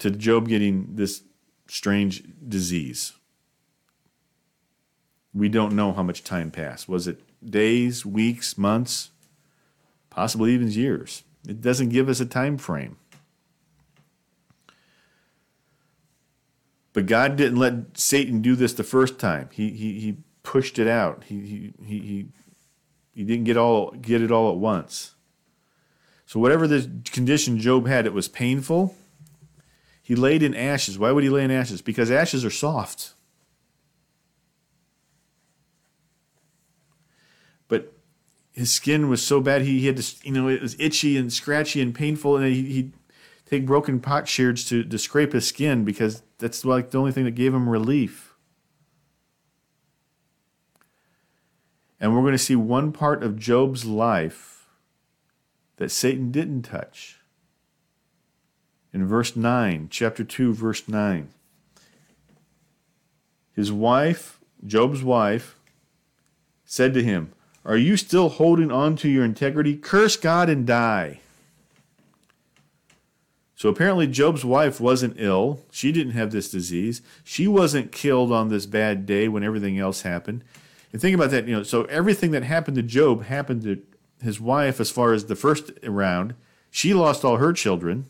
[0.00, 1.22] to Job getting this
[1.68, 3.12] strange disease.
[5.32, 6.88] We don't know how much time passed.
[6.88, 9.10] Was it days, weeks, months,
[10.14, 11.24] possibly even years?
[11.46, 12.96] It doesn't give us a time frame.
[16.92, 19.48] But God didn't let Satan do this the first time.
[19.52, 21.24] He he, he pushed it out.
[21.24, 22.26] He he he
[23.12, 25.14] he, didn't get all get it all at once.
[26.24, 28.94] So whatever the condition Job had, it was painful.
[30.00, 30.98] He laid in ashes.
[30.98, 31.82] Why would he lay in ashes?
[31.82, 33.13] Because ashes are soft.
[38.54, 41.32] His skin was so bad he, he had to, you know, it was itchy and
[41.32, 42.92] scratchy and painful, and he, he'd
[43.46, 47.32] take broken potsherds to, to scrape his skin because that's like the only thing that
[47.32, 48.34] gave him relief.
[52.00, 54.68] And we're going to see one part of Job's life
[55.76, 57.18] that Satan didn't touch.
[58.92, 61.28] In verse 9, chapter 2, verse 9.
[63.52, 65.58] His wife, Job's wife,
[66.64, 67.32] said to him,
[67.64, 69.76] Are you still holding on to your integrity?
[69.76, 71.20] Curse God and die.
[73.56, 75.60] So apparently, Job's wife wasn't ill.
[75.70, 77.00] She didn't have this disease.
[77.22, 80.44] She wasn't killed on this bad day when everything else happened.
[80.92, 83.82] And think about that, you know, so everything that happened to Job happened to
[84.22, 86.34] his wife as far as the first round.
[86.70, 88.06] She lost all her children.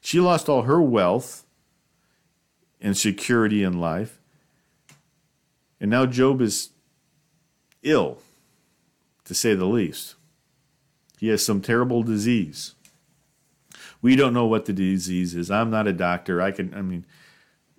[0.00, 1.44] She lost all her wealth
[2.80, 4.18] and security in life.
[5.80, 6.70] And now Job is
[7.82, 8.18] ill,
[9.24, 10.14] to say the least.
[11.18, 12.74] He has some terrible disease.
[14.00, 15.50] We don't know what the disease is.
[15.50, 16.42] I'm not a doctor.
[16.42, 17.06] I can, I mean,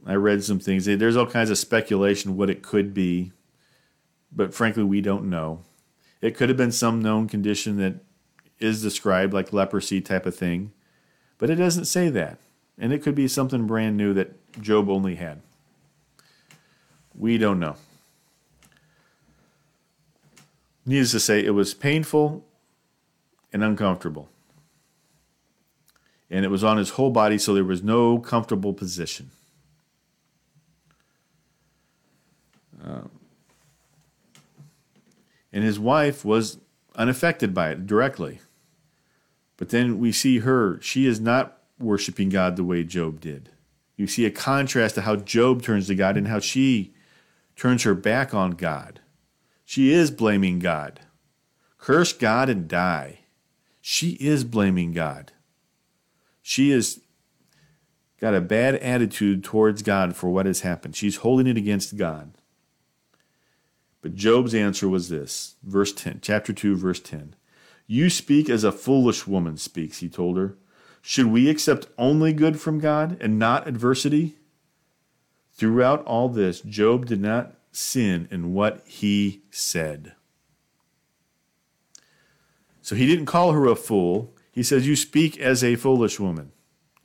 [0.06, 0.86] I read some things.
[0.86, 3.34] There's all kinds of speculation what it could be,
[4.32, 5.62] but frankly, we don't know.
[6.22, 7.96] It could have been some known condition that
[8.60, 10.72] is described, like leprosy type of thing,
[11.38, 12.39] but it doesn't say that.
[12.78, 15.41] And it could be something brand new that Job only had.
[17.14, 17.76] We don't know.
[20.86, 22.45] Needless to say, it was painful
[23.51, 24.29] and uncomfortable
[26.34, 29.29] and it was on his whole body, so there was no comfortable position.
[32.84, 33.01] Uh,
[35.53, 36.57] and his wife was
[36.95, 38.39] unaffected by it directly.
[39.57, 43.49] But then we see her, she is not worshiping God the way Job did.
[43.95, 46.95] You see a contrast to how Job turns to God and how she
[47.55, 49.01] turns her back on God.
[49.74, 50.99] She is blaming God.
[51.80, 53.21] Curse God and die.
[53.82, 55.32] She is blaming God.
[56.43, 56.99] She has
[58.21, 60.95] got a bad attitude towards God for what has happened.
[60.95, 62.38] She's holding it against God.
[64.03, 67.36] But Job's answer was this, verse 10, chapter 2, verse 10.
[67.88, 70.55] You speak as a foolish woman speaks, he told her.
[71.01, 74.36] Should we accept only good from God and not adversity?
[75.51, 80.13] Throughout all this, Job did not sin in what he said.
[82.82, 84.36] So he didn't call her a fool.
[84.51, 86.51] He says, You speak as a foolish woman.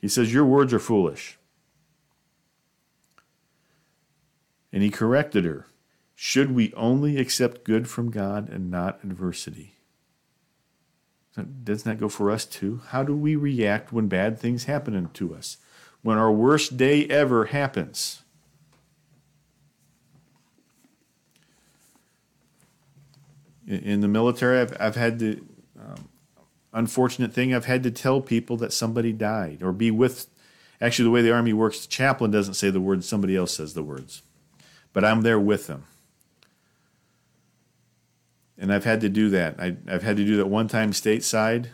[0.00, 1.38] He says, Your words are foolish.
[4.72, 5.66] And he corrected her.
[6.14, 9.74] Should we only accept good from God and not adversity?
[11.62, 12.82] Doesn't that go for us too?
[12.88, 15.58] How do we react when bad things happen to us?
[16.02, 18.22] When our worst day ever happens?
[23.68, 25.42] In the military, I've, I've had the
[25.78, 26.08] um,
[26.72, 30.26] unfortunate thing I've had to tell people that somebody died or be with.
[30.80, 33.74] Actually, the way the Army works, the chaplain doesn't say the words, somebody else says
[33.74, 34.22] the words.
[34.94, 35.84] But I'm there with them.
[38.56, 39.60] And I've had to do that.
[39.60, 41.66] I, have had to do that one time stateside,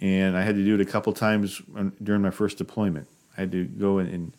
[0.00, 1.60] and I had to do it a couple times
[2.00, 3.08] during my first deployment.
[3.36, 4.36] I had to go and, and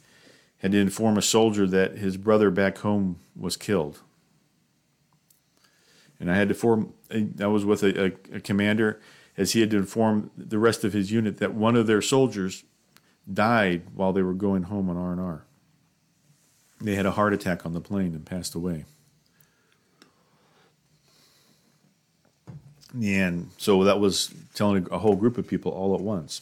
[0.60, 4.00] had to inform a soldier that his brother back home was killed
[6.22, 6.94] and I had to form.
[7.42, 9.02] I was with a, a, a, commander
[9.36, 12.64] as he had to inform the rest of his unit that one of their soldiers
[13.32, 15.46] died while they were going home on R and R.
[16.80, 18.86] They had a heart attack on the plane and passed away.
[23.02, 26.42] And so that was telling a whole group of people all at once.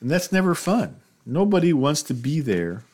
[0.00, 0.96] And that's never fun.
[1.26, 2.84] Nobody wants to be there.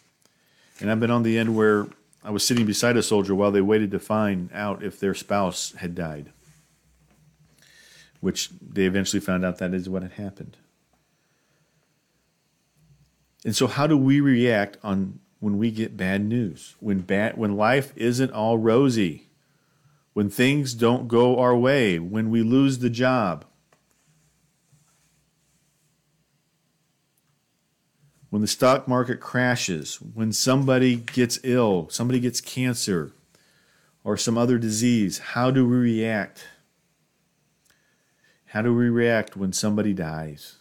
[0.80, 1.86] And I've been on the end where
[2.24, 5.72] I was sitting beside a soldier while they waited to find out if their spouse
[5.72, 6.32] had died,
[8.20, 10.56] which they eventually found out that is what had happened.
[13.44, 16.76] And so, how do we react on when we get bad news?
[16.80, 19.28] When bad, when life isn't all rosy,
[20.14, 23.44] when things don't go our way, when we lose the job,
[28.34, 33.12] when the stock market crashes, when somebody gets ill, somebody gets cancer
[34.02, 36.44] or some other disease, how do we react?
[38.46, 40.56] How do we react when somebody dies?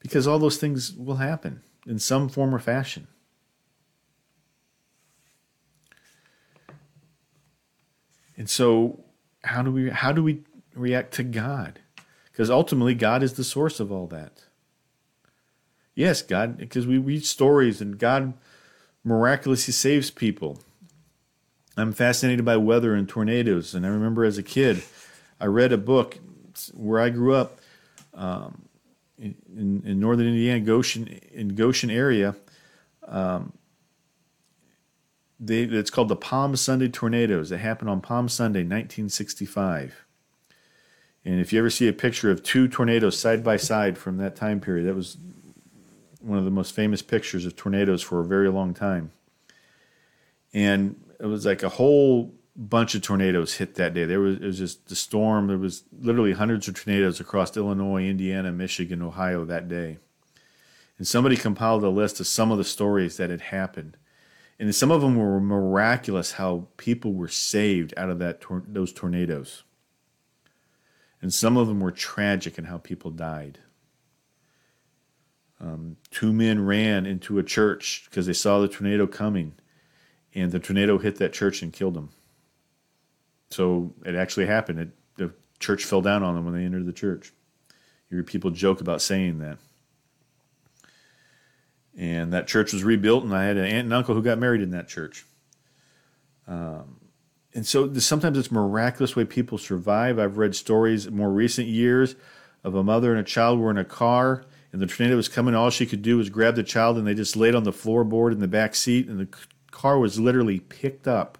[0.00, 3.06] Because all those things will happen in some form or fashion.
[8.36, 9.04] And so
[9.44, 10.40] how do we how do we
[10.74, 11.78] react to God?
[12.32, 14.46] Because ultimately God is the source of all that.
[15.94, 18.34] Yes, God, because we read stories and God
[19.04, 20.60] miraculously saves people.
[21.76, 23.74] I'm fascinated by weather and tornadoes.
[23.74, 24.82] And I remember as a kid,
[25.40, 26.18] I read a book
[26.74, 27.60] where I grew up
[28.14, 28.62] um,
[29.18, 32.36] in, in, northern Indiana, Goshen, in Goshen area.
[33.06, 33.52] Um,
[35.40, 37.50] they, it's called the Palm Sunday tornadoes.
[37.50, 40.04] It happened on Palm Sunday, 1965.
[41.24, 44.36] And if you ever see a picture of two tornadoes side by side from that
[44.36, 45.16] time period, that was
[46.22, 49.12] one of the most famous pictures of tornadoes for a very long time.
[50.52, 54.04] And it was like a whole bunch of tornadoes hit that day.
[54.04, 55.46] There was it was just the storm.
[55.46, 59.98] There was literally hundreds of tornadoes across Illinois, Indiana, Michigan, Ohio that day.
[60.98, 63.96] And somebody compiled a list of some of the stories that had happened.
[64.58, 68.92] And some of them were miraculous how people were saved out of that tor- those
[68.92, 69.64] tornadoes.
[71.20, 73.58] And some of them were tragic in how people died.
[75.62, 79.54] Um, two men ran into a church because they saw the tornado coming,
[80.34, 82.10] and the tornado hit that church and killed them.
[83.50, 84.80] So it actually happened.
[84.80, 87.32] It, the church fell down on them when they entered the church.
[88.10, 89.58] You hear people joke about saying that.
[91.96, 94.62] And that church was rebuilt, and I had an aunt and uncle who got married
[94.62, 95.26] in that church.
[96.48, 96.96] Um,
[97.54, 100.18] and so sometimes it's miraculous way people survive.
[100.18, 102.16] I've read stories in more recent years
[102.64, 105.54] of a mother and a child were in a car and the tornado was coming.
[105.54, 108.32] All she could do was grab the child, and they just laid on the floorboard
[108.32, 109.28] in the back seat, and the
[109.70, 111.38] car was literally picked up.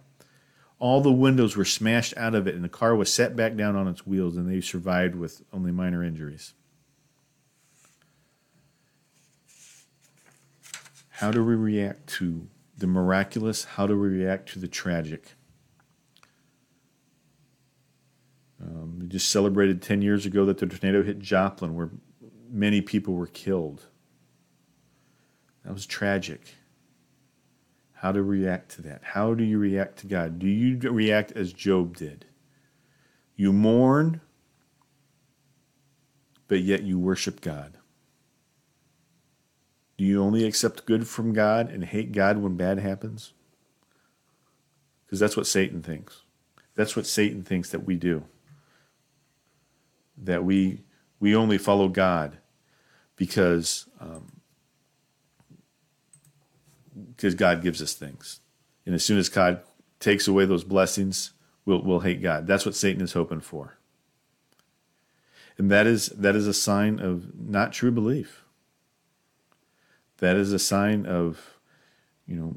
[0.78, 3.74] All the windows were smashed out of it, and the car was set back down
[3.74, 6.55] on its wheels, and they survived with only minor injuries.
[11.09, 13.64] How do we react to the miraculous?
[13.64, 15.35] How do we react to the tragic?
[18.61, 21.91] Um, we just celebrated 10 years ago that the tornado hit Joplin, where
[22.53, 23.86] many people were killed.
[25.64, 26.55] That was tragic.
[27.92, 29.00] How to react to that?
[29.03, 30.38] How do you react to God?
[30.38, 32.26] Do you react as Job did?
[33.36, 34.20] You mourn,
[36.48, 37.78] but yet you worship God.
[39.96, 43.32] Do you only accept good from God and hate God when bad happens?
[45.07, 46.22] Because that's what Satan thinks.
[46.74, 48.24] That's what Satan thinks that we do.
[50.16, 50.82] That we
[51.20, 52.38] we only follow God
[53.23, 54.33] because um,
[57.14, 58.41] because God gives us things,
[58.85, 59.61] and as soon as God
[60.01, 61.31] takes away those blessings,
[61.64, 62.49] we'll we'll hate God.
[62.49, 63.79] That's what Satan is hoping for,
[65.57, 68.43] and that is that is a sign of not true belief.
[70.18, 71.61] That is a sign of,
[72.27, 72.57] you know,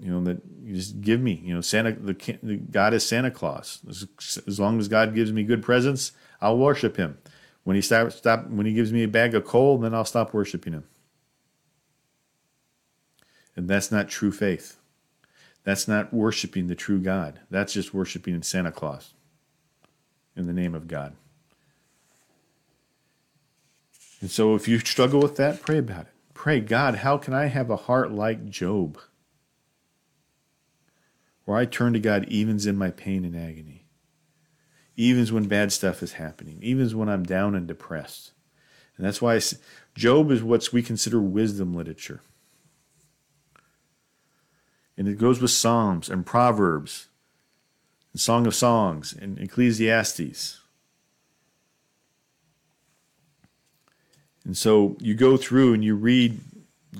[0.00, 1.92] you know that you just give me, you know, Santa.
[1.92, 3.80] The, the God is Santa Claus.
[3.86, 4.06] As,
[4.46, 7.18] as long as God gives me good presents, I'll worship Him.
[7.66, 10.32] When he stop, stop when he gives me a bag of coal, then I'll stop
[10.32, 10.84] worshiping him.
[13.56, 14.76] And that's not true faith.
[15.64, 17.40] That's not worshiping the true God.
[17.50, 19.14] That's just worshiping Santa Claus
[20.36, 21.16] in the name of God.
[24.20, 26.12] And so if you struggle with that, pray about it.
[26.34, 28.96] Pray, God, how can I have a heart like Job?
[31.46, 33.85] Where I turn to God even in my pain and agony
[34.96, 38.32] even when bad stuff is happening, even when I'm down and depressed.
[38.96, 39.38] And that's why
[39.94, 42.22] Job is what we consider wisdom literature.
[44.96, 47.08] And it goes with Psalms and Proverbs,
[48.12, 50.60] and Song of Songs, and Ecclesiastes.
[54.46, 56.40] And so you go through and you read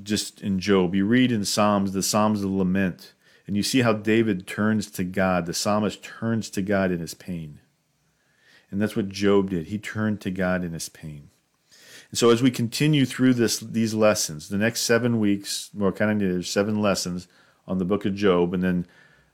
[0.03, 3.13] just in Job, you read in Psalms the Psalms of Lament,
[3.47, 5.45] and you see how David turns to God.
[5.45, 7.59] The psalmist turns to God in his pain.
[8.69, 9.67] And that's what Job did.
[9.67, 11.29] He turned to God in his pain.
[12.09, 16.11] And so as we continue through this these lessons, the next seven weeks, well, kind
[16.11, 17.27] of there's seven lessons
[17.67, 18.85] on the book of Job, and then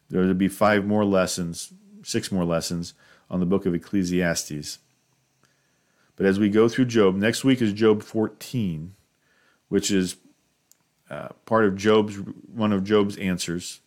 [0.10, 1.74] there will be five more lessons,
[2.04, 2.94] six more lessons
[3.30, 4.80] on the book of Ecclesiastes.
[6.16, 8.94] But as we go through Job, next week is Job 14,
[9.70, 10.18] which is
[11.10, 13.82] uh, part of Job's one of Job's answers.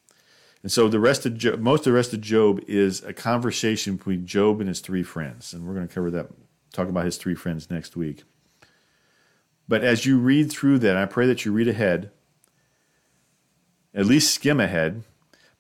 [0.63, 4.27] And so the rest of most of the rest of Job is a conversation between
[4.27, 6.29] Job and his three friends, and we're going to cover that,
[6.73, 8.25] talk about his three friends next week.
[9.69, 12.11] But as you read through that, I pray that you read ahead,
[13.95, 15.03] at least skim ahead,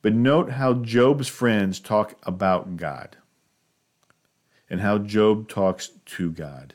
[0.02, 3.16] but note how Job's friends talk about God
[4.68, 6.74] and how Job talks to God.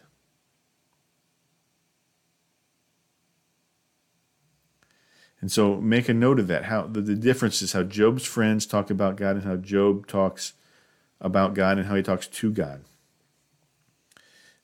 [5.41, 6.65] And so make a note of that.
[6.65, 10.53] How the, the difference is how Job's friends talk about God and how Job talks
[11.19, 12.83] about God and how he talks to God.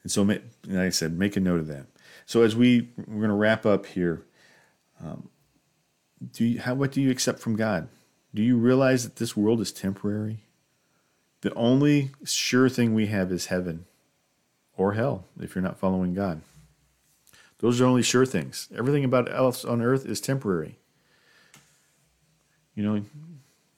[0.04, 1.88] And so, like I said, make a note of that.
[2.26, 4.24] So as we we're going to wrap up here,
[5.04, 5.30] um,
[6.34, 7.90] do you, how what do you accept from God?
[8.34, 10.44] Do you realize that this world is temporary?
[11.42, 13.86] The only sure thing we have is heaven
[14.76, 16.42] or hell if you're not following God.
[17.60, 18.70] Those are only sure things.
[18.76, 20.78] Everything about else on earth is temporary.
[22.76, 23.06] You know,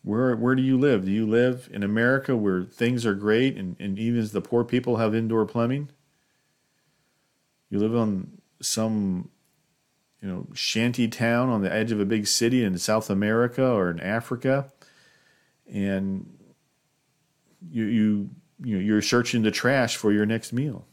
[0.04, 1.06] where where do you live?
[1.06, 4.98] Do you live in America where things are great and, and even the poor people
[4.98, 5.90] have indoor plumbing?
[7.70, 9.30] You live on some
[10.22, 13.90] you know shanty town on the edge of a big city in South America or
[13.90, 14.72] in Africa,
[15.72, 16.38] and
[17.72, 18.30] you you
[18.62, 20.86] you know, you're searching the trash for your next meal.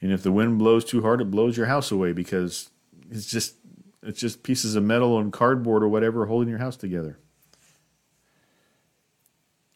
[0.00, 2.70] And if the wind blows too hard, it blows your house away because
[3.10, 3.54] it's just
[4.02, 7.18] it's just pieces of metal and cardboard or whatever holding your house together.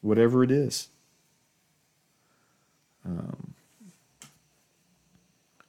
[0.03, 0.89] Whatever it is.
[3.05, 3.55] Um,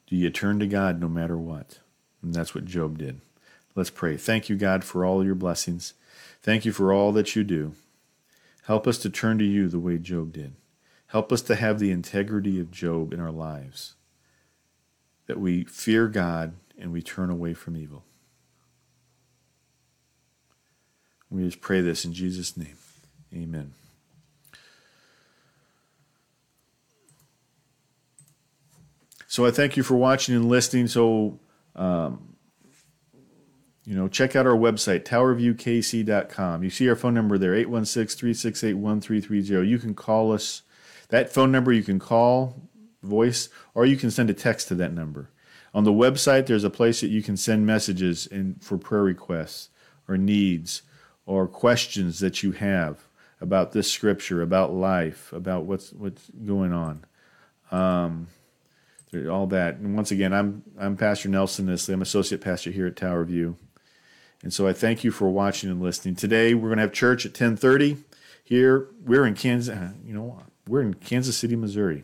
[0.07, 1.79] do you turn to God no matter what?
[2.21, 3.21] And that's what Job did.
[3.73, 4.17] Let's pray.
[4.17, 5.93] Thank you, God, for all your blessings.
[6.41, 7.73] Thank you for all that you do.
[8.65, 10.53] Help us to turn to you the way Job did.
[11.07, 13.95] Help us to have the integrity of Job in our lives
[15.31, 18.03] that we fear God and we turn away from evil.
[21.29, 22.75] We just pray this in Jesus' name.
[23.33, 23.71] Amen.
[29.25, 30.87] So I thank you for watching and listening.
[30.87, 31.39] So,
[31.77, 32.35] um,
[33.85, 36.61] you know, check out our website, towerviewkc.com.
[36.61, 39.65] You see our phone number there, 816 368 1330.
[39.65, 40.63] You can call us.
[41.07, 42.69] That phone number you can call
[43.03, 45.29] voice, or you can send a text to that number.
[45.73, 49.69] On the website, there's a place that you can send messages in, for prayer requests
[50.07, 50.81] or needs
[51.25, 53.07] or questions that you have
[53.39, 57.05] about this scripture, about life, about what's what's going on.
[57.71, 58.27] Um,
[59.29, 59.77] all that.
[59.77, 61.93] And once again, I'm I'm Pastor Nelson Nisley.
[61.93, 63.57] I'm associate pastor here at Tower View.
[64.43, 66.15] And so I thank you for watching and listening.
[66.15, 67.97] Today we're going to have church at 10:30
[68.43, 68.87] here.
[69.05, 72.03] We're in Kansas, you know, we're in Kansas City, Missouri.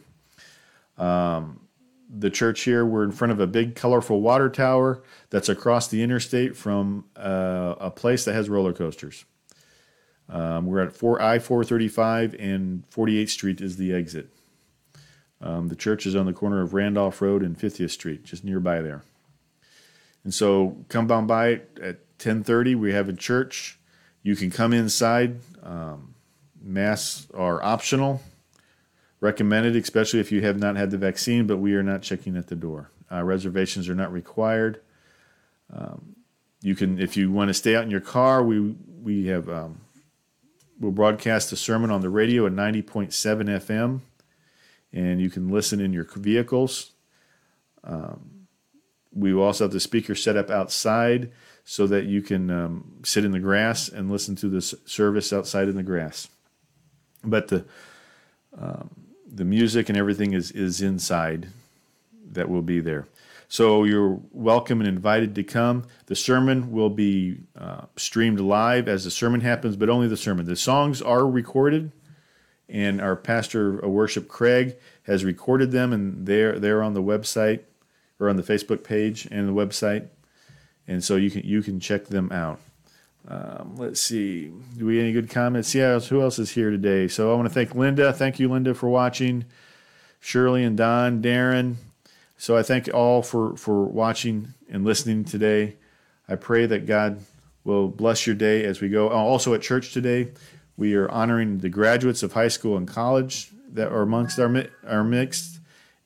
[0.98, 1.62] Um,
[2.10, 6.02] the church here, we're in front of a big, colorful water tower that's across the
[6.02, 9.26] interstate from uh, a place that has roller coasters.
[10.30, 14.30] Um, we're at 4 I 435 and 48th Street is the exit.
[15.40, 18.82] Um, the church is on the corner of Randolph Road and 50th Street, just nearby
[18.82, 19.04] there.
[20.24, 22.76] And so come on by at 10:30.
[22.76, 23.80] We have a church.
[24.24, 25.40] You can come inside.
[25.64, 26.16] Um,
[26.62, 28.22] masks are optional
[29.20, 32.48] recommended, especially if you have not had the vaccine, but we are not checking at
[32.48, 32.92] the door.
[33.12, 34.82] Uh, reservations are not required.
[35.74, 36.16] Um,
[36.62, 39.82] you can, if you want to stay out in your car, we we have um,
[40.80, 44.02] we'll broadcast the sermon on the radio at 90.7 FM,
[44.92, 46.92] and you can listen in your vehicles.
[47.84, 48.48] Um,
[49.14, 51.32] we will also have the speaker set up outside
[51.64, 55.68] so that you can um, sit in the grass and listen to the service outside
[55.68, 56.28] in the grass.
[57.24, 57.66] But the
[58.58, 61.50] um, the music and everything is is inside
[62.32, 63.08] that will be there.
[63.50, 65.86] So you're welcome and invited to come.
[66.08, 70.46] The sermon will be uh, streamed live as the sermon happens, but only the sermon.
[70.46, 71.94] The songs are recorded,
[72.68, 77.62] and our pastor of worship, Craig, has recorded them, and they're they're on the website
[78.20, 80.08] or on the Facebook page and the website,
[80.88, 82.60] and so you can you can check them out.
[83.28, 84.52] Um, let's see.
[84.78, 85.76] Do we any good comments?
[85.76, 86.00] Yeah.
[86.00, 87.08] Who else is here today?
[87.08, 88.14] So I want to thank Linda.
[88.14, 89.46] Thank you, Linda, for watching.
[90.20, 91.76] Shirley and Don, Darren.
[92.38, 95.76] So I thank all for for watching and listening today.
[96.30, 97.22] I pray that God
[97.64, 99.10] will bless your day as we go.
[99.10, 100.32] Uh, also at church today,
[100.78, 105.04] we are honoring the graduates of high school and college that are amongst our our
[105.04, 105.60] mixed.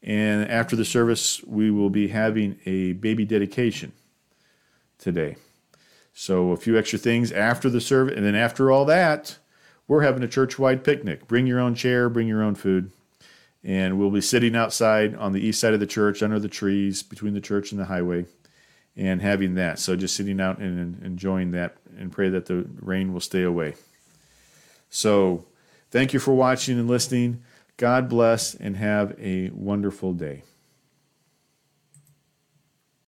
[0.03, 3.91] And after the service, we will be having a baby dedication
[4.97, 5.35] today.
[6.21, 9.39] So a few extra things after the service, and then after all that,
[9.87, 11.27] we're having a church-wide picnic.
[11.27, 12.91] Bring your own chair, bring your own food,
[13.63, 17.01] and we'll be sitting outside on the east side of the church, under the trees
[17.01, 18.25] between the church and the highway,
[18.95, 19.79] and having that.
[19.79, 23.73] So just sitting out and enjoying that and pray that the rain will stay away.
[24.91, 25.45] So,
[25.89, 27.41] thank you for watching and listening.
[27.77, 30.43] God bless and have a wonderful day.